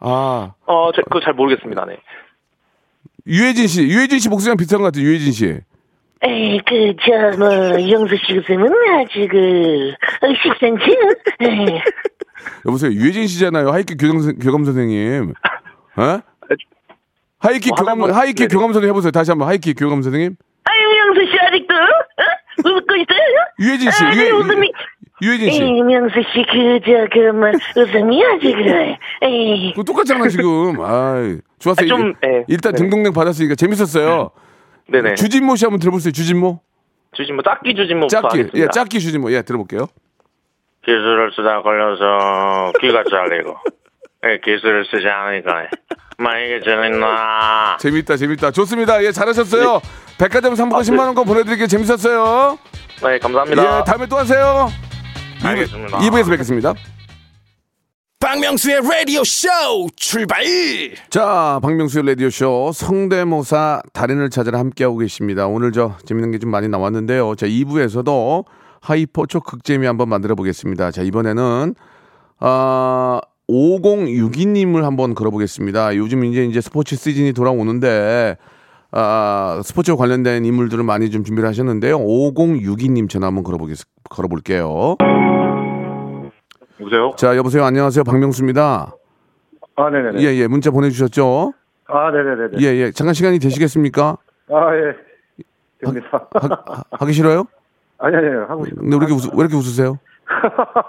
[0.00, 1.84] 아, 어, 저, 그거 잘 모르겠습니다.
[1.86, 1.98] 네.
[3.26, 3.82] 유해진 씨.
[3.82, 5.04] 유해진 씨 목소리랑 비슷한 것 같아요.
[5.04, 5.58] 유해진 씨.
[6.22, 8.66] 에이, 그, 저, 뭐, 영수 씨 쌤은
[8.98, 10.84] 아주 그, 어, 식상치?
[11.40, 11.80] 에이,
[12.66, 12.92] 여보세요.
[12.92, 13.70] 유해진 씨잖아요.
[13.70, 15.32] 하이킥 교감, 선- 교감 선생님.
[15.96, 16.20] 어?
[17.40, 18.48] 하이킥 뭐 교감, 하이킥 네네.
[18.48, 19.10] 교감 선생님 해보세요.
[19.10, 20.36] 다시 한번 하이킥 교감 선생님.
[20.64, 22.53] 아유, 영수 씨 아직도, 어?
[22.70, 23.36] 웃고 있어요?
[23.60, 24.04] 유해진 씨.
[24.04, 24.72] 아주 유해, 웃음이,
[25.22, 25.62] 유해진 씨.
[25.62, 28.98] 에이, 명수 씨, 그, 저, 그, 뭐, 웃음이 아주 그래.
[29.22, 29.70] 에이.
[29.72, 30.80] 그거 똑같잖아, 지금.
[30.80, 31.84] 아이, 좋았어요.
[31.84, 32.44] 아, 좀, 일- 예.
[32.48, 32.78] 일단 네.
[32.78, 34.30] 등등등 받았으니까 재밌었어요.
[34.88, 35.14] 네네.
[35.14, 36.12] 주진모 씨 한번 들어보세요.
[36.12, 36.60] 주진모.
[37.12, 38.50] 주진모, 짝기 주진모부터 짝기.
[38.54, 39.30] 예, 짝기 주진모.
[39.32, 39.86] 예, 들어볼게요.
[40.84, 43.56] 기술을 쓰다 걸려서 귀가 잘리고
[44.26, 45.68] 예, 기술을 쓰지 않으니까
[46.18, 48.50] 만약에 재밌나 재밌다, 재밌다.
[48.52, 49.02] 좋습니다.
[49.04, 49.80] 예, 잘하셨어요.
[50.18, 51.66] 백화점 상품권 아, 10만 원권 보내드릴게요.
[51.66, 52.58] 재밌었어요.
[53.02, 54.68] 네 감사합니다 예, 다음에 또 하세요.
[55.42, 56.74] 알겠습니다 2부에서 뵙겠습니다.
[58.20, 59.48] 박명수의 라디오 쇼
[59.96, 60.42] 출발
[61.10, 65.46] 자, 박명수의 라디오 쇼 성대모사 달인을 찾아라 함께하고 계십니다.
[65.46, 67.34] 오늘 저 재밌는 게 좀 많이 나왔는데요.
[67.34, 68.44] 자, 2부에서도
[68.80, 70.90] hyper 초 극재미 한번 만들어 보겠습니다.
[70.90, 71.74] 자, 이번에는,
[72.40, 75.96] 아, 5062님을 한번 걸어보겠습니다.
[75.96, 78.36] 요즘 이제 이제 스포츠 시즌이 돌아오는데,
[78.90, 81.98] 아, 스포츠와 관련된 인물들을 많이 좀 준비를 하셨는데요.
[81.98, 83.78] 5062님 전화 한번 걸어보겠,
[84.08, 84.96] 걸어볼게요.
[86.80, 87.12] 여보세요?
[87.16, 87.64] 자, 여보세요.
[87.64, 88.04] 안녕하세요.
[88.04, 88.94] 박명수입니다.
[89.76, 90.20] 아, 네네네.
[90.22, 90.46] 예, 예.
[90.46, 91.52] 문자 보내주셨죠?
[91.86, 92.58] 아, 네네네네.
[92.60, 92.90] 예, 예.
[92.92, 94.16] 잠깐 시간이 되시겠습니까?
[94.50, 95.44] 아, 예.
[95.84, 96.28] 됩니다.
[96.32, 97.44] 하, 하기 싫어요?
[97.98, 98.80] 아니, 아니, 아니, 하고 싶어요.
[98.80, 99.98] 근데 왜 이렇게, 웃, 왜 이렇게 웃으세요?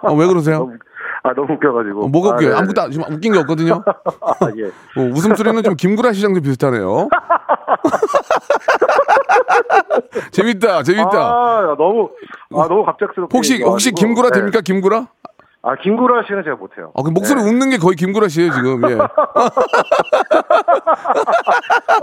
[0.03, 0.71] 어, 왜 그러세요?
[1.25, 2.05] 아, 너무 웃겨가지고.
[2.05, 2.49] 어, 뭐가 아, 웃겨요?
[2.49, 2.57] 네네네.
[2.59, 3.83] 아무것도 안- 지금 웃긴 게 없거든요?
[4.21, 4.65] 아, 예.
[4.95, 7.09] 어, 웃음소리는 좀 김구라 시장도 비슷하네요.
[10.31, 11.17] 재밌다, 재밌다.
[11.17, 12.09] 아, 너무,
[12.53, 13.35] 아, 너무 갑작스럽게.
[13.35, 13.91] 혹시, 혹시.
[13.91, 14.35] 김구라 네.
[14.39, 14.61] 됩니까?
[14.61, 15.07] 김구라?
[15.67, 16.91] 아, 김구라 씨는 제가 못해요.
[16.93, 17.49] 아, 그 목소리 네.
[17.49, 18.81] 웃는 게 거의 김구라 씨예요, 지금.
[18.87, 18.97] 예.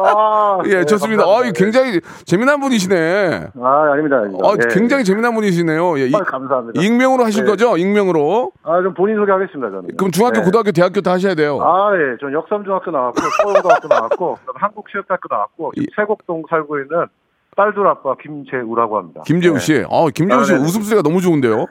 [0.00, 1.22] 아, 예, 네, 좋습니다.
[1.24, 1.48] 감사합니다.
[1.48, 3.50] 아, 굉장히 재미난 분이시네.
[3.62, 4.48] 아, 아닙니다, 아닙니다.
[4.48, 4.74] 아, 예.
[4.74, 5.96] 굉장히 재미난 분이시네요.
[6.00, 6.06] 예.
[6.08, 6.82] 이- 아, 감사합니다.
[6.82, 7.50] 익명으로 하실 네.
[7.50, 7.76] 거죠?
[7.76, 8.50] 익명으로.
[8.64, 9.96] 아, 좀 본인 소개하겠습니다, 저는.
[9.96, 10.44] 그럼 중학교, 네.
[10.44, 11.60] 고등학교, 대학교 다 하셔야 돼요.
[11.62, 12.16] 아, 예.
[12.20, 17.06] 전 역삼중학교 나왔고, 서울고등학교 나왔고, 한국체육대학교 나왔고, 세곡동 살고 있는
[17.54, 19.20] 딸둘 아빠 김재우라고 합니다.
[19.26, 19.58] 김재우 네.
[19.60, 19.84] 씨.
[19.90, 20.64] 아, 김재우 아, 씨 네네.
[20.64, 21.66] 웃음소리가 너무 좋은데요?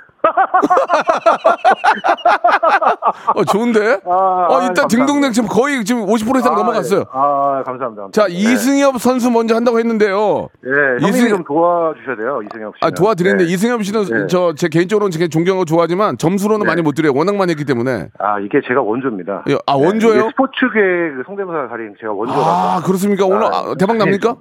[3.33, 3.99] 어, 좋은데?
[4.05, 4.87] 아, 어, 아, 일단.
[4.87, 6.99] 딩동댕 지금 거의 지금 50% 이상 아, 넘어갔어요.
[6.99, 7.03] 예.
[7.11, 8.09] 아, 감사합니다.
[8.11, 8.33] 자, 네.
[8.33, 10.49] 이승엽 선수 먼저 한다고 했는데요.
[10.65, 12.85] 예, 형님이 이승- 좀 도와주셔야 돼요, 이승엽 씨.
[12.85, 14.27] 아, 도와드리는데 이승엽 씨는 네.
[14.27, 16.67] 저제 개인적으로는 되게 존경하고 좋아하지만 점수로는 네.
[16.69, 17.13] 많이 못 드려요.
[17.15, 18.09] 워낙 많이 했기 때문에.
[18.19, 19.45] 아, 이게 제가 원조입니다.
[19.49, 20.29] 예, 아, 원조예요?
[20.29, 22.45] 스포츠계 그 성대모사 달인 제가 원조라서.
[22.77, 23.25] 아, 그렇습니까?
[23.25, 24.35] 오늘 아, 아, 대박 납니까?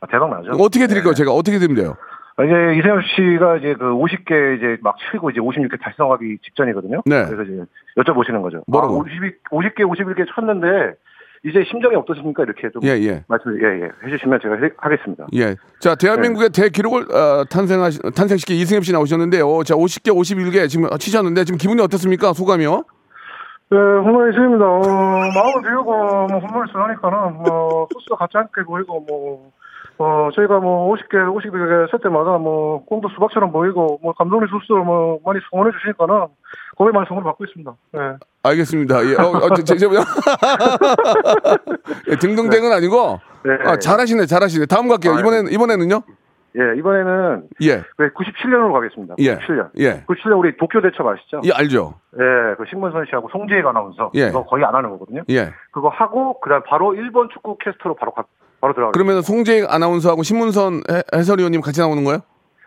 [0.00, 0.52] 아, 대박 나죠.
[0.52, 1.12] 어떻게 드릴까요?
[1.12, 1.16] 네.
[1.16, 1.96] 제가 어떻게 드리면 돼요?
[2.36, 7.02] 아, 이제 이승엽 씨가 이제 그 50개 이제 막 치고 이제 56개 달성하기 직전이거든요.
[7.04, 7.24] 네.
[7.26, 7.64] 그래서 이제
[7.96, 8.62] 여쭤보시는 거죠.
[8.68, 8.94] 뭐라고?
[8.94, 10.94] 아, 50, 50개, 51개 쳤는데
[11.44, 12.44] 이제 심정이 어떠십니까?
[12.44, 13.24] 이렇게 좀 예, 예.
[13.28, 13.88] 말씀 예, 예.
[14.04, 15.26] 해주시면 제가 해, 하겠습니다.
[15.34, 15.56] 예.
[15.80, 19.62] 자, 대한민국의 대기록을 어, 탄생하시, 탄생시키 이승엽 씨 나오셨는데요.
[19.64, 22.32] 자, 50개, 51개 지금 치셨는데 지금 기분이 어떻습니까?
[22.32, 22.84] 소감이요?
[23.70, 24.64] 네, 홈런이 있습니다.
[24.64, 29.52] 어, 마음을 비우고 뭐 홈런을 쓰니까는 뭐 소스가 같지 않게 보이고 뭐
[29.98, 35.18] 어, 저희가 뭐 50개, 50개 셀 때마다 뭐 꽁도 수박처럼 보이고 뭐 감독님 소스를 뭐
[35.24, 36.26] 많이 성원해 주시니까는
[36.76, 37.74] 거기에 많이 성원을 받고 있습니다.
[37.92, 38.00] 네.
[38.44, 39.04] 알겠습니다.
[39.06, 39.16] 예.
[39.16, 39.86] 어, 어, 제, 제, 제,
[42.08, 43.58] 예, 등등댕은 아니고 네.
[43.64, 44.66] 아, 잘하시네, 잘하시네.
[44.66, 45.14] 다음 갈게요.
[45.14, 46.02] 아, 이번에는 이번에는요?
[46.56, 49.16] 예, 이번에는 예, 97년으로 가겠습니다.
[49.18, 49.70] 예, 97년.
[49.78, 51.40] 예, 97년 우리 도쿄 대첩 아시죠?
[51.44, 51.94] 예, 알죠.
[52.14, 54.26] 예, 그 신문선 씨하고 송재익 아나운서 예.
[54.26, 55.22] 그거 거의 안 하는 거거든요.
[55.28, 55.52] 예.
[55.72, 58.24] 그거 하고 그다음 바로 일본 축구 캐스터로 바로 가,
[58.60, 58.92] 바로 들어가.
[58.92, 62.20] 그러면 송재익 아나운서하고 신문선 해, 해설위원님 같이 나오는 거예요?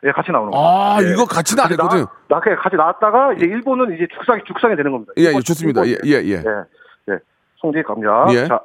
[0.03, 0.65] 예, 같이 나오는 거예요.
[0.65, 1.11] 아, 예.
[1.13, 2.05] 이거 같이 나- 했거든.
[2.27, 5.13] 나, 그냥 같이 나왔다가 이제 일본은 이제 죽상이 죽상이 되는 겁니다.
[5.17, 5.85] 예, 예, 좋습니다.
[5.85, 6.43] 예, 일본- 예, 예.
[6.43, 7.19] 예, 예.
[7.57, 8.25] 송재익 갑니다.
[8.31, 8.47] 예.
[8.47, 8.59] 자,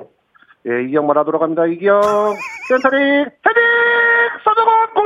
[0.69, 1.67] 예, 이경 말아 돌아갑니다.
[1.67, 2.01] 이경
[2.69, 3.63] 센터링 헤딩
[4.45, 5.05] 서정원 골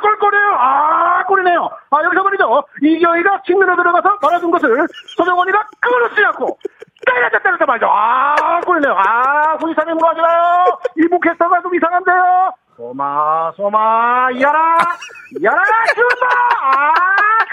[0.00, 0.46] 골골이에요.
[0.58, 1.68] 아 골이네요.
[1.90, 2.62] 아 여기서 말이죠.
[2.82, 6.56] 이경이가 측면으로 들어가서 말아준 것을 서정원이가 끊어지 않고
[7.04, 7.86] 때렸다 때렸다 말이죠.
[7.90, 8.92] 아 골이네요.
[8.96, 10.64] 아 소지사님 뭐하시나요?
[11.04, 12.52] 이부 캐스터가 좀 이상한데요.
[13.56, 14.78] 소마 소마 야라
[15.42, 15.62] 야라
[15.94, 16.28] 슈마
[16.62, 16.92] 아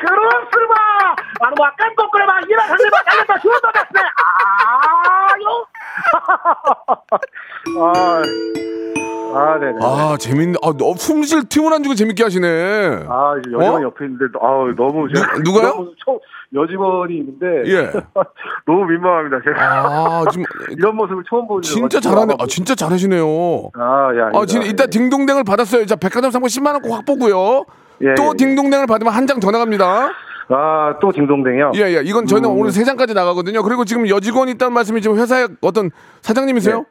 [0.01, 4.01] 그런 스마 아뭐 아깐 거꾸로마 이라 살리마 살렸다 슈마 됐네
[5.36, 5.65] 아요
[7.77, 8.21] 아,
[9.38, 9.79] 아, 네네.
[9.81, 10.58] 아, 재밌네.
[10.63, 13.05] 아, 너, 숨쉴 틈을 안 주고 재밌게 하시네.
[13.10, 13.88] 아, 이제 여직원이 어?
[13.88, 15.08] 옆에 있는데, 아 너무.
[15.10, 15.91] 누- 누가요?
[16.05, 16.19] 처음-
[16.53, 17.69] 여직원이 있는데.
[17.69, 17.91] 예.
[18.65, 19.62] 너무 민망합니다, 제가.
[19.62, 20.43] 아, 지금
[20.78, 22.36] 이런 모습을 처음 보는 진짜 잘하네.
[22.39, 23.23] 아, 진짜 잘하시네요.
[23.75, 24.38] 아, 예.
[24.38, 25.86] 아, 진짜 이따 딩동댕을 받았어요.
[25.86, 27.65] 자, 백화점 상품 10만 원 꼭 확보고요.
[28.01, 28.38] 예, 또 예, 예.
[28.38, 30.10] 딩동댕을 받으면 한 장 더 나갑니다.
[30.49, 31.71] 아, 또 딩동댕이요?
[31.75, 32.01] 예, 예.
[32.04, 32.58] 이건 저희는 음.
[32.60, 33.62] 오늘 세 장까지 나가거든요.
[33.63, 36.86] 그리고 지금 여직원이 있다는 말씀이 지금 회사의 어떤 사장님이세요?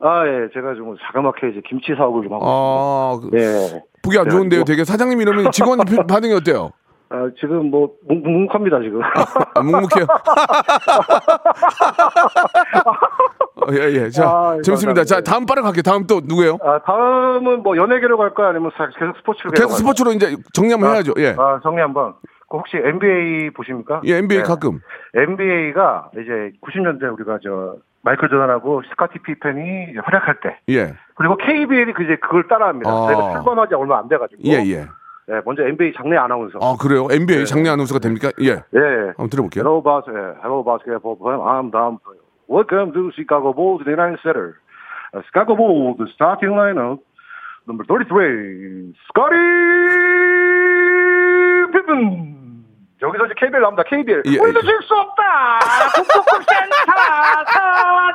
[0.00, 0.48] 아, 예.
[0.54, 2.44] 제가 좀 자그맣게 이제 김치 사업을 좀 하고.
[2.46, 3.82] 아, 그- 예.
[4.02, 4.60] 보기 안 네, 좋은데요.
[4.60, 6.70] 뭐- 되게 사장님 이러면 직원 표- 반응이 어때요?
[7.10, 9.00] 아, 지금 뭐, 묵- 묵묵합니다, 지금.
[9.54, 10.06] 아, 묵묵해요.
[13.56, 14.10] 어, 예, 예.
[14.10, 15.04] 자, 아, 예, 재밌습니다.
[15.04, 15.30] 자, 감사합니다.
[15.32, 15.82] 다음 빠르게 갈게요.
[15.82, 16.58] 다음 또 누구예요?
[16.62, 18.48] 아, 다음은 뭐 연예계로 갈까요?
[18.48, 19.76] 아니면 사- 계속 스포츠로 계속 갈까요?
[19.78, 21.14] 스포츠로 이제 정리 한번 해야죠.
[21.18, 21.34] 예.
[21.38, 22.14] 아, 정리 한번.
[22.50, 24.00] 그 혹시 NBA 보십니까?
[24.04, 24.44] 예, NBA 네.
[24.44, 24.80] 가끔.
[25.14, 30.94] NBA가 이제 90년대 우리가 저 마이클 조던하고 스카티 피펜이 활약할 때 예.
[31.16, 32.88] 그리고 KBL이 그 이제 그걸 따라합니다.
[32.90, 33.06] 아.
[33.06, 34.40] 저희가 출범하지 얼마 안 돼가지고.
[34.46, 34.86] 예, 예.
[35.28, 36.58] 네, 먼저 NBA 장내 아나운서.
[36.62, 37.06] 아, 그래요?
[37.10, 37.44] NBA 네.
[37.44, 38.32] 장례 아나운서가 됩니까?
[38.40, 38.48] 예.
[38.72, 39.12] 예.
[39.16, 39.62] 한번 들어볼게요.
[39.62, 41.36] Hello, bas- 예, hello, basketball player.
[41.44, 41.98] I'm Dom.
[42.48, 44.56] Welcome to Chicago Bulls United Center.
[45.12, 47.04] Uh, Chicago Bulls, the starting lineup.
[47.68, 49.36] Number 33, Scotty
[51.76, 52.64] Pippen.
[53.02, 53.82] 여기서 이제 KBL 나옵니다.
[53.84, 54.22] KBL.
[54.26, 54.64] 예, 우리도 예.
[54.64, 55.22] 질수 없다.
[55.94, 56.88] 북극국 센터
[57.52, 58.14] 서가원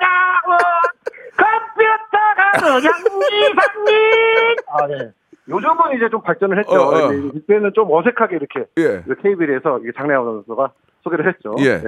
[1.38, 2.42] 컴퓨터가
[2.82, 4.56] 양이상님.
[4.68, 5.12] 아 네.
[5.50, 6.72] 요즘은 이제 좀 발전을 했죠.
[6.74, 7.08] 어, 어.
[7.10, 9.04] 근데 이때는 좀 어색하게 이렇게 예.
[9.22, 10.72] KBL에서 장례 아나운서가
[11.04, 11.56] 소개를 했죠.
[11.60, 11.82] 예.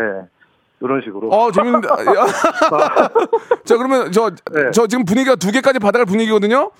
[0.82, 1.30] 이런 식으로.
[1.30, 1.88] 어, 재밌는데.
[2.18, 2.26] 야.
[3.63, 4.72] 자, 그러면 저, 네.
[4.72, 6.72] 저 지금 분위기가 두 개까지 받아갈 분위기거든요?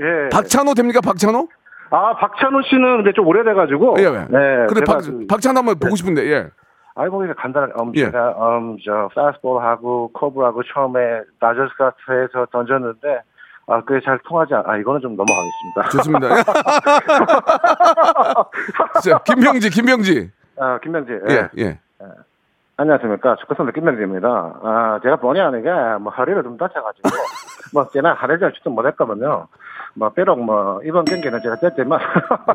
[0.00, 0.28] 예.
[0.30, 1.00] 박찬호 됩니까?
[1.00, 1.48] 박찬호?
[1.90, 3.96] 아 박찬호 씨는 근데 좀 오래돼가지고.
[4.00, 4.10] 예, 예.
[4.28, 4.66] 네.
[4.68, 6.48] 그래, 제가 박, 그- 박찬호 한번 보고 싶은데, 예.
[6.96, 8.06] 아이 뭐 그냥 간단하게 음, 예.
[8.06, 11.00] 제가 음저 패스트볼하고 커브하고 처음에
[11.38, 13.20] 다저스 카트에서 던졌는데
[13.68, 14.62] 아 그게 잘 통하지 않.
[14.66, 15.88] 아 이거는 좀 넘어가겠습니다.
[15.90, 16.28] 좋습니다.
[19.02, 20.30] 자, 김병지, 김병지.
[20.58, 21.12] 아 김명재.
[21.30, 21.78] 예, 예.
[22.76, 24.28] 안녕하십니까 축구 선수 김명재입니다.
[24.62, 27.08] 아 제가 본의 아니게 뭐 허리를 좀 다쳐가지고
[27.74, 29.48] 뭐 제가 하루를 출전 못했거든요.
[29.94, 31.98] 뭐 비록 뭐 이번 경기는 제가 쨌지만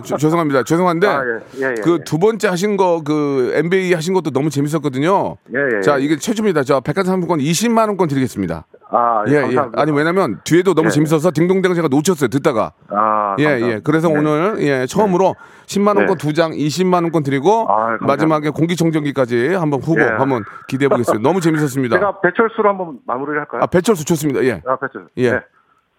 [0.06, 0.64] 저- 죄송합니다.
[0.64, 2.04] 죄송한데 아, 예, 예, 예, 그 예.
[2.06, 5.38] 두 번째 하신 거 그 NBA 하신 것도 너무 재밌었거든요.
[5.56, 6.04] 예, 예, 자, 예.
[6.04, 6.62] 이게 최초입니다.
[6.64, 8.66] 저 백화점 상품권 20만 원권 드리겠습니다.
[8.94, 9.58] 아, 예, 예.
[9.76, 10.90] 아니 왜냐면 뒤에도 너무 예.
[10.90, 12.28] 재밌어서 딩동댕 제가 놓쳤어요.
[12.28, 12.74] 듣다가.
[12.90, 13.76] 아, 예, 감사합니다.
[13.78, 13.80] 예.
[13.84, 14.18] 그래서 네.
[14.18, 16.28] 오늘 예, 처음으로 10만 원권 네.
[16.28, 17.98] 두장 20만 원권 드리고 아.
[18.02, 20.06] 마지막에 공기청정기까지 한번 후보 예.
[20.06, 21.28] 한번 기대해 보겠습니다.
[21.28, 21.98] 너무 재밌었습니다.
[21.98, 23.62] 제가 배철수로 한번 마무리를 할까요?
[23.64, 24.44] 아, 배철수 좋습니다.
[24.44, 24.62] 예.
[24.68, 25.08] 아, 배철수.
[25.18, 25.32] 예.
[25.32, 25.40] 네.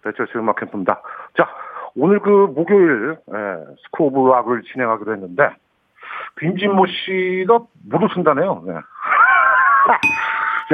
[0.03, 1.01] 배철수 음악 캠프입니다.
[1.35, 1.47] 자,
[1.95, 5.49] 오늘 그 목요일 예, School of Rock을 진행하기로 했는데
[6.35, 8.63] 임진모 씨가 못 오신다네요.
[8.67, 8.73] 네.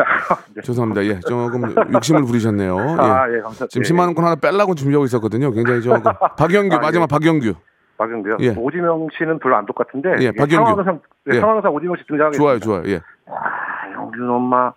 [0.03, 0.05] 자,
[0.55, 0.61] 네.
[0.61, 1.03] 죄송합니다.
[1.05, 1.19] 예.
[1.21, 2.75] 조금 욕심을 부리셨네요.
[2.77, 3.01] 예.
[3.01, 3.67] 아, 예, 감사합니다.
[3.67, 5.51] 지금 예, 10만 원권 하나 빼려고 준비하고 있었거든요.
[5.51, 7.07] 굉장히 좀 그- 박영규 아, 마지막 예.
[7.07, 7.53] 박영규.
[7.97, 8.37] 박영규요.
[8.41, 8.49] 예.
[8.55, 10.55] 오지명 씨는 별로 안 똑같은데 예, 박영규.
[10.69, 11.39] 상황상 네, 예.
[11.41, 12.37] 상황상 오지명 씨 등장하겠습니다.
[12.41, 12.83] 좋아요, 좋아요.
[12.93, 13.01] 예.
[13.27, 14.71] 아, 영균 엄마,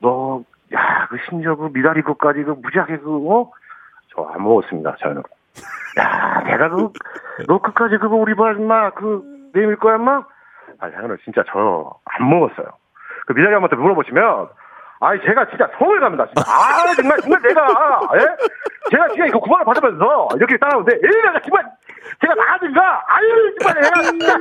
[0.00, 0.42] 너,
[0.74, 3.50] 야, 그 심지어 그 미다리 것까지 그 무지하게 그, 어?
[4.14, 5.22] 저 안 먹었습니다, 저는.
[5.98, 6.92] 야, 내가 그,
[7.46, 9.22] 너 끝까지 그거 우리 봐, 임마, 그,
[9.54, 10.22] 내밀 거야, 임마?
[10.80, 12.66] 아, 저는 진짜 저 안 먹었어요.
[13.26, 14.48] 그 미다리 엄마한테 물어보시면,
[15.00, 16.42] 아니, 제가 진짜 서울 갑니다, 진짜.
[16.50, 18.20] 아, 정말, 정말 내가, 예?
[18.90, 21.64] 제가 진짜 이거 9만원 받으면서 이렇게 따라오는데, 에이가 정말,
[22.20, 23.26] 제가 나가든가, 아유,
[23.80, 24.36] 내가 진짜.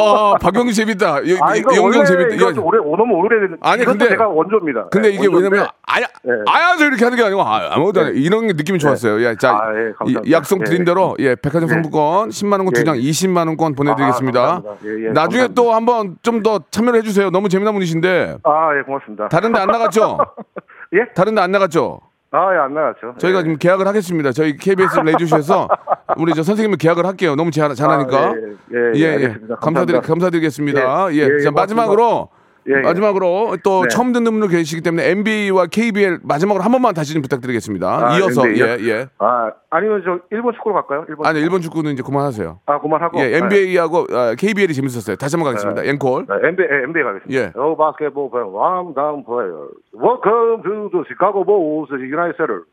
[0.00, 1.24] 아, 박영규 재밌다.
[1.26, 2.34] 예, 아, 이거 영경 재밌다.
[2.34, 2.54] 이거 예.
[2.54, 3.58] 좀 오래, 너무 오래된.
[3.60, 4.88] 아니, 근데- 제가 원조입니다.
[4.90, 5.48] 근데 네, 이게 원조인데.
[5.50, 6.32] 왜냐면 아야 네.
[6.46, 8.14] 아야서 이렇게 하는 게 아니고 아, 아무것도 아니에요.
[8.16, 9.20] 이런 느낌이 좋았어요.
[9.26, 10.84] 예, 자 아, 예, 약속 드린 예.
[10.84, 11.72] 대로 예 백화점 예.
[11.72, 12.84] 상품권 10만 원권 두 예.
[12.84, 14.40] 장 20만 원권 보내드리겠습니다.
[14.40, 14.62] 아.
[14.84, 15.54] 예, 예, 나중에 감사합니다.
[15.54, 17.30] 또 한번 좀 더 참여를 해주세요.
[17.30, 19.28] 너무 재미난 분이신데 아, 예, 고맙습니다.
[19.28, 20.18] 다른데 안 나갔죠?
[20.94, 21.04] 예?
[21.14, 22.00] 다른데 안 나갔죠?
[22.32, 23.14] 아, 예, 안 나갔죠.
[23.18, 23.42] 저희가 예.
[23.42, 24.30] 지금 계약을 하겠습니다.
[24.32, 25.68] 저희 KBS 레디오쇼에서
[26.16, 27.34] 우리 저 선생님을 계약을 할게요.
[27.34, 28.16] 너무 잘, 잘하니까.
[28.18, 28.34] 아,
[28.72, 29.56] 예, 예, 예, 알겠습니다.
[29.56, 30.00] 감사드리, 감사합니다.
[30.02, 31.12] 감사드리겠습니다.
[31.12, 31.16] 예.
[31.16, 31.50] 예, 예, 자.
[31.50, 32.28] 마지막으로
[32.68, 32.80] 예, 예.
[32.82, 33.88] 마지막으로 또 네.
[33.88, 37.86] 처음 듣는 분들 계시기 때문에 NBA와 KBL 마지막으로 한 번만 다시 좀 부탁드리겠습니다.
[37.88, 38.52] 아, 이어서 요?
[38.54, 39.06] 예, 예.
[39.18, 41.04] 아, 아니면 저 일본 축구로 갈까요?
[41.08, 41.26] 일본.
[41.26, 42.60] 아니, 일본 축구는 이제 그만하세요.
[42.66, 43.18] 아, 그만하고.
[43.20, 44.06] 예, NBA하고
[44.38, 45.16] KBL이 재밌었어요.
[45.16, 45.82] 다시 한 번 가겠습니다.
[45.82, 45.90] 네.
[45.90, 46.26] 앵콜.
[46.28, 47.34] 네, NBA, 예, NBA 가겠습니다.
[47.34, 47.52] 예.
[47.56, 49.72] Oh, basketball player, I'm down player.
[49.94, 52.64] Welcome to the Chicago Bulls, the United Center.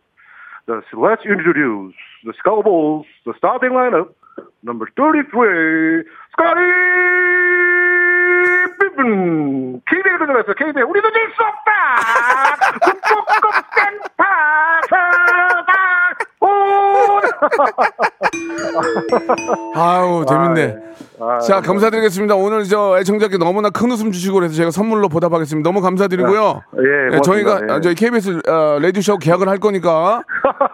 [0.67, 1.95] The, let's introduce
[2.25, 4.11] the Chicago Bulls, the starting lineup.
[4.61, 6.03] Number 33,
[6.37, 6.61] Scotty
[8.79, 9.81] Pippen.
[9.85, 10.83] KBL로 들어갔어, KBL.
[10.85, 11.69] 우리도 질 수 없다!
[12.85, 14.23] 북극급 센터,
[16.36, 16.36] 오!
[19.75, 20.75] 아우, 재밌네.
[21.19, 22.35] 아, 자, 감사드리겠습니다.
[22.35, 25.67] 오늘 저 애청자께 너무나 큰 웃음 주시고 그래서 제가 선물로 보답하겠습니다.
[25.67, 26.61] 너무 감사드리고요.
[26.77, 27.21] 예, 고맙습니다.
[27.21, 27.73] 저희가 예.
[27.73, 30.21] 아, 저희 KBS 어, 라디오쇼 계약을 할 거니까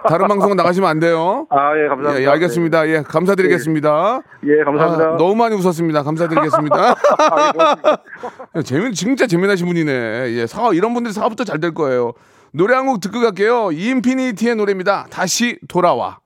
[0.08, 1.48] 다른 방송 나가시면 안 돼요.
[1.50, 2.20] 아, 예, 감사합니다.
[2.20, 2.88] 예, 예, 알겠습니다.
[2.90, 4.22] 예, 감사드리겠습니다.
[4.46, 5.14] 예, 감사합니다.
[5.14, 6.04] 아, 너무 많이 웃었습니다.
[6.04, 6.96] 감사드리겠습니다.
[8.66, 9.92] 재미 진짜 재미나신 분이네.
[10.34, 12.14] 예, 사업 이런 분들이 사업부터 잘될 거예요.
[12.54, 13.72] 노래 한 곡 듣고 갈게요.
[13.72, 15.08] 인피니티의 노래입니다.
[15.10, 16.20] 다시 돌아와.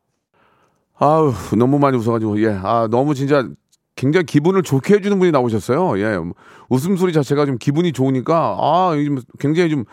[1.00, 3.48] 아우 너무 많이 웃어가지고 예, 아 너무 진짜
[3.96, 6.00] 굉장히 기분을 좋게 해주는 분이 나오셨어요.
[6.00, 6.18] 예,
[6.70, 8.92] 웃음소리 자체가 좀 기분이 좋으니까 아
[9.40, 9.86] 굉장히 좀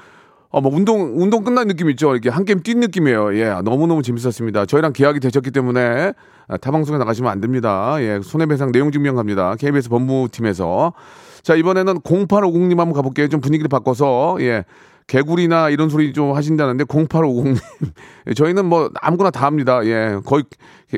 [0.48, 2.12] 어, 뭐 운동 운동 끝난 느낌 있죠.
[2.12, 3.36] 이렇게 한 게임 뛴 느낌이에요.
[3.38, 4.66] 예, 너무 너무 재밌었습니다.
[4.66, 6.14] 저희랑 계약이 되셨기 때문에
[6.48, 7.96] 아, 타 방송에 나가시면 안 됩니다.
[8.00, 9.54] 예, 손해배상 내용 증명 갑니다.
[9.58, 10.94] KBS 법무팀에서
[11.42, 13.28] 자 이번에는 0850님 한번 가볼게요.
[13.28, 14.64] 좀 분위기를 바꿔서 예.
[15.06, 17.56] 개구리나 이런 소리 좀 하신다는데 0850님
[18.36, 19.84] 저희는 뭐 아무거나 다 합니다.
[19.84, 20.44] 예, 거의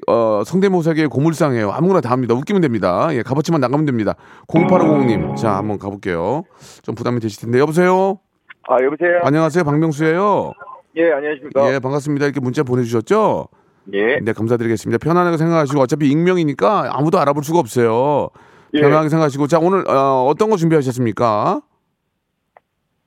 [0.06, 1.72] 어, 성대모사계의 고물상이에요.
[1.72, 2.34] 아무거나 다 합니다.
[2.34, 3.08] 웃기면 됩니다.
[3.12, 4.14] 예, 값어치만 나가면 됩니다.
[4.48, 6.44] 0850님 자 한번 가볼게요.
[6.82, 8.18] 좀 부담이 되실 텐데 여보세요.
[8.68, 9.20] 아 여보세요.
[9.22, 10.52] 안녕하세요, 박명수예요.
[10.96, 11.74] 예 안녕하십니까.
[11.74, 12.26] 예, 반갑습니다.
[12.26, 13.48] 이렇게 문자 보내주셨죠?
[13.92, 14.18] 예.
[14.20, 14.98] 네, 감사드리겠습니다.
[14.98, 18.28] 편안하게 생각하시고 어차피 익명이니까 아무도 알아볼 수가 없어요.
[18.74, 18.80] 예.
[18.80, 21.60] 편안하게 생각하시고 자 오늘 어, 어떤 거 준비하셨습니까?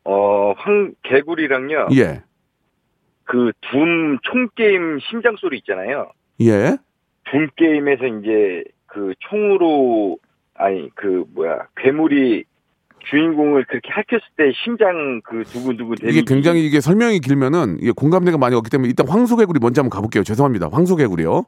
[0.05, 1.88] 어, 황 개구리랑요.
[1.93, 2.21] 예,
[3.25, 6.12] 그 둠 총 게임 심장 소리 있잖아요.
[6.41, 6.77] 예.
[7.31, 10.17] 둠 게임에서 이제 그 총으로
[10.55, 12.43] 아니 그 뭐야 괴물이
[13.09, 18.38] 주인공을 그렇게 할켰을 때 심장 그 두근두근 대리 이게 굉장히 이게 설명이 길면은 이게 공감대가
[18.38, 20.23] 많이 없기 때문에 일단 황소개구리 먼저 한번 가볼게요.
[20.23, 20.69] 죄송합니다.
[20.71, 21.45] 황소개구리요.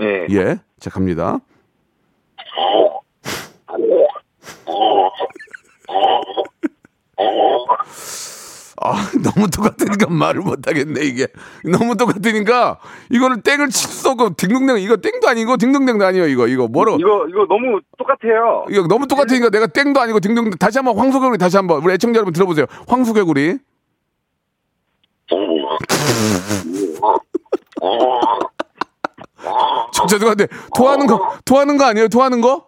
[0.00, 0.26] 예.
[0.30, 1.38] 예, 자 갑니다.
[8.80, 11.26] 아 너무 똑같으니까 말을 못하겠네 이게.
[11.64, 12.78] 너무 똑같으니까
[13.10, 16.46] 이거를 땡을 칠 수 없고 딩동댕 이거 땡도 아니고 딩동댕도 아니에요 이거.
[16.46, 16.96] 이거 뭐로?
[17.00, 18.64] 이거 이거 너무 똑같아요.
[18.70, 21.92] 이거 너무 똑같으니까 내가 땡도 아니고 딩동댕 다시 한 번 황소개구리 다시 한 번 우리
[21.94, 22.66] 애청자 여러분 들어보세요.
[22.86, 23.58] 황소개구리.
[29.92, 30.46] 저 죄송한데
[30.76, 32.67] 토하는 거 토하는 거 아니에요 토하는 거?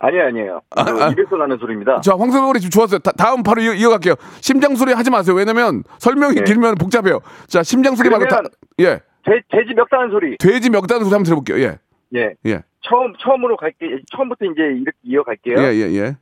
[0.00, 0.60] 아니 아니에요.
[0.76, 1.08] 아, 이거 아.
[1.08, 2.00] 입에서 나는 소리입니다.
[2.02, 3.00] 자, 황소개구리 지금 좋았어요.
[3.00, 4.14] 다, 다음 바로 이어, 이어 갈게요.
[4.40, 5.34] 심장 소리 하지 마세요.
[5.34, 6.44] 왜냐면 설명이 네.
[6.44, 7.18] 길면 복잡해요.
[7.48, 8.40] 자, 심장 소리 말고 다,
[8.78, 9.00] 예.
[9.24, 10.36] 돼, 돼지 멱다는 소리.
[10.38, 11.58] 돼지 멱다는 소리 한번 들어볼게요.
[11.58, 11.78] 예.
[12.14, 12.32] 예.
[12.46, 12.62] 예.
[12.82, 13.98] 처음 처음으로 갈게.
[14.12, 15.58] 처음부터 이제 이렇게 이어 갈게요.
[15.58, 16.16] 예, 예, 예.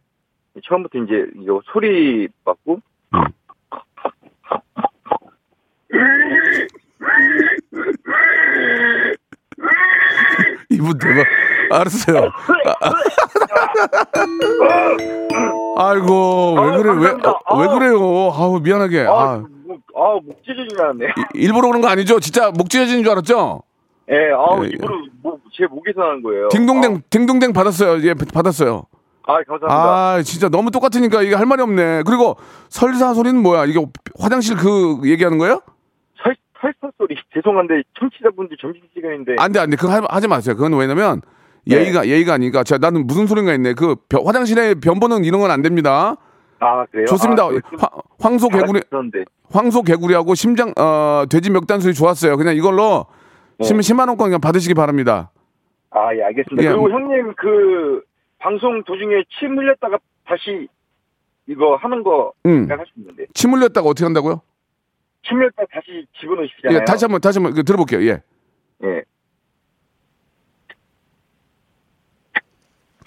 [0.64, 2.80] 처음부터 이제 이거 소리 맞고
[10.70, 11.26] 이분 대박.
[11.70, 12.30] 알았어요.
[15.78, 16.92] 아, 이고 왜 그래?
[16.98, 17.10] 왜,
[17.46, 18.32] 어, 왜 그래요?
[18.34, 19.00] 아우, 미안하게.
[19.06, 21.06] 아, 아, 목, 아, 목 찢어진 줄 알았네.
[21.34, 22.18] 이- 일부러 그런 거 아니죠?
[22.20, 23.62] 진짜 목 찢어지는 줄 알았죠?
[24.10, 24.70] 예, 아우, 예, 예.
[24.74, 26.48] 입으로 목, 제 목에서 나는 거예요.
[26.48, 28.02] 딩동댕, 딩동댕 받았어요.
[28.08, 28.84] 예, 받았어요.
[29.26, 29.68] 아, 아, 감사합니다.
[29.74, 32.04] 아, 진짜 너무 똑같으니까 이게 할 말이 없네.
[32.06, 32.36] 그리고
[32.68, 33.64] 설사 소리는 뭐야?
[33.64, 33.84] 이게
[34.18, 35.60] 화장실 그 얘기하는 거예요?
[36.22, 37.16] 설, 설설 소리.
[37.34, 39.34] 죄송한데, 청취자분들 점심 시간인데.
[39.38, 39.76] 안 돼, 안 돼.
[39.76, 40.54] 그거 하- 하지 마세요.
[40.54, 41.20] 그건 왜냐면
[41.66, 41.76] 네.
[41.76, 42.62] 예의가, 예의가 아니니까.
[42.64, 43.74] 자, 나는 무슨 소린가 있네.
[43.74, 46.16] 그 벼- 화장실에 변 보는 이런 건 안 됩니다.
[46.60, 47.06] 아, 그래요?
[47.06, 47.44] 좋습니다.
[47.44, 48.80] 아, 좀 화- 황소 개구리.
[49.50, 52.36] 황소 개구리하고 심장, 어, 돼지 멱단 소리 좋았어요.
[52.36, 53.06] 그냥 이걸로
[53.58, 53.66] 네.
[53.66, 55.30] 10, 10만 원권 그냥 받으시기 바랍니다.
[55.90, 56.62] 아, 예, 알겠습니다.
[56.62, 56.68] 예.
[56.68, 58.02] 그리고 형님, 그,
[58.38, 60.68] 방송 도중에 침 흘렸다가 다시
[61.48, 62.66] 이거 하는 거 응.
[62.68, 63.24] 제가 할수 있는데.
[63.34, 64.40] 침 흘렸다가 어떻게 한다고요?
[65.26, 66.78] 침 흘렸다가 다시 집어넣으시잖아요.
[66.80, 68.02] 예, 다시 한번, 다시 한번 그 들어볼게요.
[68.02, 68.20] 예.
[68.84, 69.02] 예.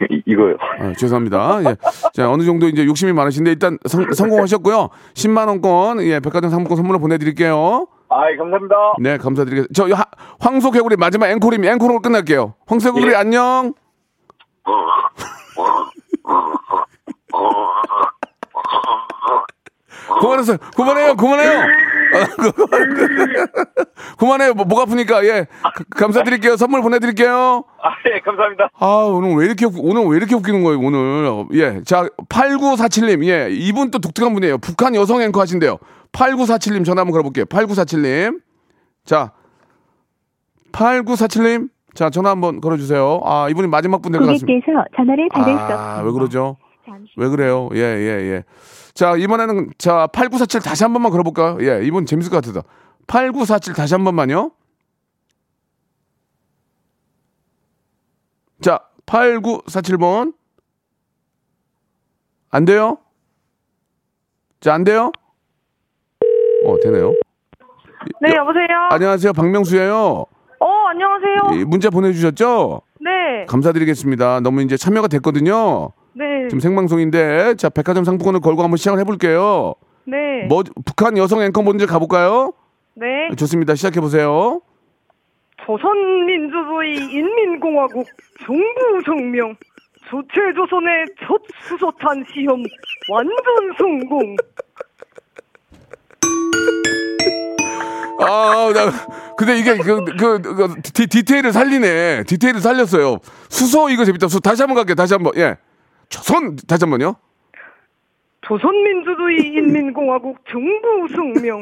[0.10, 0.56] 이, 이거요.
[0.80, 1.60] 아, 죄송합니다.
[1.66, 1.76] 예.
[2.14, 4.90] 자, 어느 정도 이제 욕심이 많으신데 일단 성, 성공하셨고요.
[5.14, 7.88] 10만 원권, 예, 백화점 상품권 선물로 보내 드릴게요.
[8.10, 8.76] 아, 감사합니다.
[9.00, 9.74] 네, 감사드리겠습니다.
[9.74, 10.06] 저 하-
[10.40, 12.56] 황소 개구리 마지막 앵콜임 앵콜로 끝날게요.
[12.68, 13.18] 황소 개구리 예.
[13.18, 13.74] 안녕.
[20.22, 20.58] 그만하세요.
[20.76, 21.16] 그만해요.
[21.16, 21.60] 그만해요.
[21.62, 21.66] 아,
[24.18, 24.54] 그만해요.
[24.54, 25.46] 뭐, 목 아프니까 예.
[25.62, 26.58] 가- 감사드릴게요.
[26.58, 27.64] 선물 보내드릴게요.
[28.40, 28.70] 아, 예, 감사합니다.
[28.80, 31.46] 아, 오늘 왜 이렇게, 웃- 오늘 왜 이렇게 웃기는 거예요, 오늘.
[31.54, 31.82] 예.
[31.84, 33.26] 자, 8947님.
[33.26, 33.50] 예.
[33.52, 34.58] 이분 또 독특한 분이에요.
[34.60, 35.78] 북한 여성 앵커 하신대요.
[36.12, 37.46] 8947님 전화 한번 걸어볼게요.
[37.46, 38.40] 8947님.
[39.06, 39.32] 자,
[40.72, 41.70] 8947님.
[41.96, 43.22] 자, 전화 한번 걸어주세요.
[43.26, 44.46] 아, 이분이 마지막 분될것 같습니다.
[44.46, 46.02] 고객께서 전화를 받을 수 아.
[46.04, 46.58] 왜 그러죠?
[46.86, 47.70] 잠시 왜 그래요?
[47.74, 48.44] 예, 예, 예.
[48.94, 51.58] 자, 이번에는, 자, 8947 다시 한 번만 걸어볼까요?
[51.62, 52.64] 예, 이분 재밌을 것 같아서.
[53.08, 54.52] 8947 다시 한 번만요.
[58.62, 60.34] 자, 8947번.
[62.52, 62.98] 안 돼요?
[64.60, 65.12] 자, 안 돼요?
[66.66, 67.14] 어, 되네요.
[68.22, 68.66] 네, 여 보세요?
[68.92, 69.34] 안녕하세요.
[69.34, 70.26] 박명수예요
[70.60, 71.60] 어, 안녕하세요.
[71.60, 72.82] 예, 문자 보내주셨죠?
[73.02, 73.46] 네.
[73.48, 74.42] 감사드리겠습니다.
[74.42, 75.92] 너무 이제 참여가 됐거든요.
[76.14, 76.48] 네.
[76.50, 79.76] 지금 생방송인데 자 백화점 상품권을 걸고 한번 시작을 해볼게요.
[80.06, 80.46] 네.
[80.50, 82.52] 뭐 북한 여성 앵커 먼저 가볼까요?
[82.96, 83.34] 네.
[83.38, 83.76] 좋습니다.
[83.76, 84.62] 시작해 보세요.
[85.66, 88.06] 조선민주주의 인민공화국
[88.46, 89.56] 정부성명
[90.10, 92.64] 조체조선의 첫 수소탄 시험
[93.10, 93.38] 완전
[93.78, 94.36] 성공.
[98.22, 102.24] 아, 나 근데 이게 그, 그, 그 디, 디테일을 살리네.
[102.24, 103.20] 디테일을 살렸어요.
[103.50, 104.28] 수소 이거 재밌다.
[104.28, 104.96] 수 다시 한번 갈게요.
[104.96, 105.34] 다시 한번.
[105.38, 105.58] 예.
[106.10, 107.16] 조선 다시 한번요.
[108.42, 111.62] 조선민주주의 인민공화국 정부 성명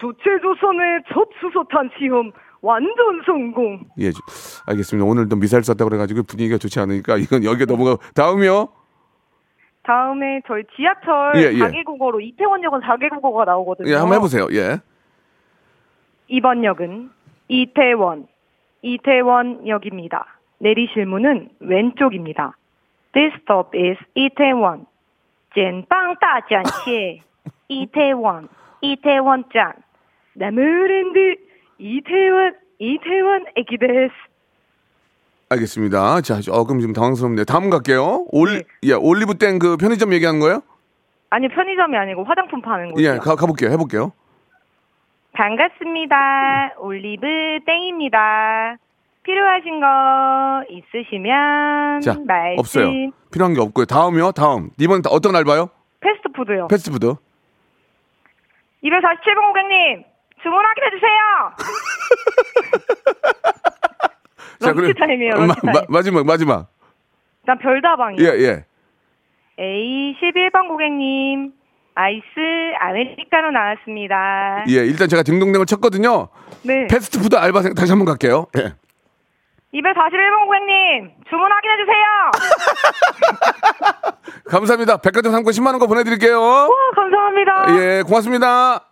[0.00, 2.30] 조체조선의 첫 수소탄 시험
[2.61, 3.79] 완전 성공.
[3.99, 4.19] 예, 주-
[4.67, 5.07] 알겠습니다.
[5.09, 7.97] 오늘 또 미사일 쐈다 그래가지고 분위기가 좋지 않으니까 이건 여기에 넘어가.
[8.15, 8.67] 다음이요.
[9.83, 11.59] 다음에 저희 지하철 예, 예.
[11.59, 13.89] 4개국어로 이태원역은 4개국어가 나오거든요.
[13.89, 14.47] 예, 한번 해보세요.
[14.51, 14.79] 예.
[16.27, 17.09] 이번 역은
[17.47, 18.27] 이태원,
[18.81, 20.25] 이태원역입니다.
[20.59, 22.57] 내리실 문은 왼쪽입니다.
[23.13, 24.85] This stop is 이태원.
[25.53, 27.21] 简빵大展시
[27.69, 28.49] 이태원,
[28.81, 29.73] 이태원站.
[30.33, 31.37] 나무랜드
[31.86, 34.12] 이태원 이태원 애기 데스.
[35.50, 36.20] 알겠습니다.
[36.22, 37.44] 자, 그럼 지금 당황스럽네요.
[37.44, 38.24] 다음 갈게요.
[38.30, 38.62] 올리, 네.
[38.84, 40.62] 예, 올리브 땡 그 편의점 얘기하는 거예요?
[41.30, 43.14] 아니, 편의점이 아니고 화장품 파는 거예요.
[43.14, 43.70] 예, 가, 가볼게요.
[43.70, 44.12] 해볼게요.
[45.32, 46.74] 반갑습니다.
[46.78, 47.26] 올리브
[47.66, 48.76] 땡입니다.
[49.24, 52.58] 필요하신 거 있으시면 자, 말씀.
[52.58, 52.90] 없어요.
[53.32, 53.86] 필요한 게 없고요.
[53.86, 54.32] 다음이요.
[54.32, 54.70] 다음.
[54.78, 55.68] 이번 어떤 알바요?
[56.00, 56.68] 패스트푸드요.
[56.68, 57.14] 패스트푸드.
[58.84, 60.04] 247번 고객님.
[60.42, 60.71] 주문하
[64.82, 65.32] lunch time이에요.
[65.34, 65.72] 마, lunch time.
[65.74, 66.68] 마, 마지막, 마지막.
[67.46, 68.22] 난 별다방이요.
[68.22, 68.64] 예, 예.
[69.58, 71.52] A 11번 고객님
[71.94, 72.24] 아이스
[72.80, 74.64] 아메리카노 나왔습니다.
[74.68, 76.28] 예, 일단 제가 딩동댕을 쳤거든요.
[76.62, 76.86] 네.
[76.86, 78.46] 패스트푸드 알바생 다시 한번 갈게요.
[78.56, 78.72] 예.
[79.74, 82.04] 241번 고객님 주문 확인해 주세요.
[84.48, 84.96] 감사합니다.
[84.98, 86.40] 백화점 상권 10만 원거 보내드릴게요.
[86.40, 87.66] 와, 감사합니다.
[87.78, 88.91] 예, 고맙습니다.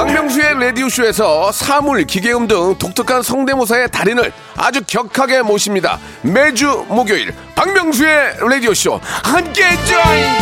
[0.00, 5.98] 박명수의 라디오쇼에서 사물, 기계음 등 독특한 성대모사의 달인을 아주 격하게 모십니다.
[6.22, 10.38] 매주 목요일 박명수의 라디오쇼 함께 join!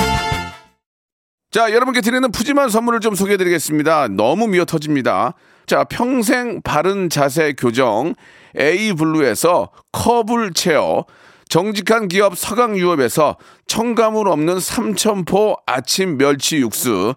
[1.51, 4.07] 자, 여러분께 드리는 푸짐한 선물을 좀 소개해 드리겠습니다.
[4.07, 5.35] 너무 미어 터집니다.
[5.67, 8.15] 자, 평생 바른 자세 교정
[8.57, 11.05] 에이블루에서 커블 체어
[11.49, 13.37] 정직한 기업 서강유업에서
[13.67, 17.17] 첨가물 없는 삼천포 아침 멸치 육수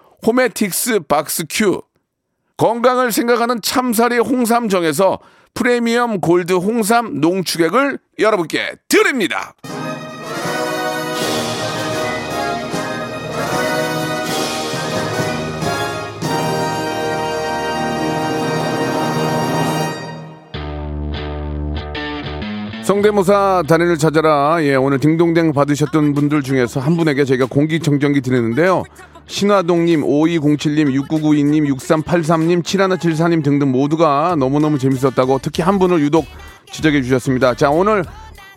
[0.25, 1.81] 호메틱스 박스 큐,
[2.57, 5.19] 건강을 생각하는 참사리 홍삼정에서
[5.53, 9.55] 프리미엄 골드 홍삼 농축액을 여러분께 드립니다.
[22.83, 24.57] 성대모사 단연을 찾아라.
[24.61, 28.83] 예, 오늘 딩동댕 받으셨던 분들 중에서 한 분에게 저희가 공기청정기 드리는데요.
[29.27, 36.25] 신화동님, 5207님, 6992님, 6383님, 7174님 등등 모두가 너무너무 재밌었다고 특히 한 분을 유독
[36.71, 37.53] 지적해 주셨습니다.
[37.53, 38.03] 자, 오늘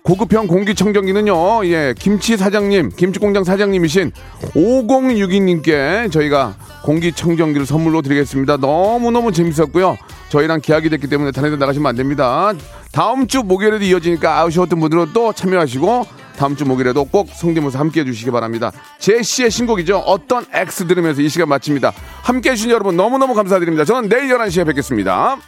[0.04, 4.12] 고급형 공기청정기는요, 예, 김치 사장님, 김치공장 사장님이신
[4.54, 8.58] 5062님께 저희가 공기청정기를 선물로 드리겠습니다.
[8.58, 9.96] 너무너무 재밌었고요.
[10.28, 12.52] 저희랑 계약이 됐기 때문에 데 나가시면 안 됩니다.
[12.92, 16.04] 다음 주 목요일에도 이어지니까 아쉬웠던 분들은 또 참여하시고
[16.36, 18.72] 다음 주 목요일에도 꼭 성대모사 함께 해주시기 바랍니다.
[18.98, 20.00] 제시의 신곡이죠.
[20.00, 21.94] 어떤 X 들으면서 이 시간 마칩니다.
[22.22, 23.86] 함께 해주신 여러분 너무너무 감사드립니다.
[23.86, 25.38] 저는 내일 11시에 뵙겠습니다.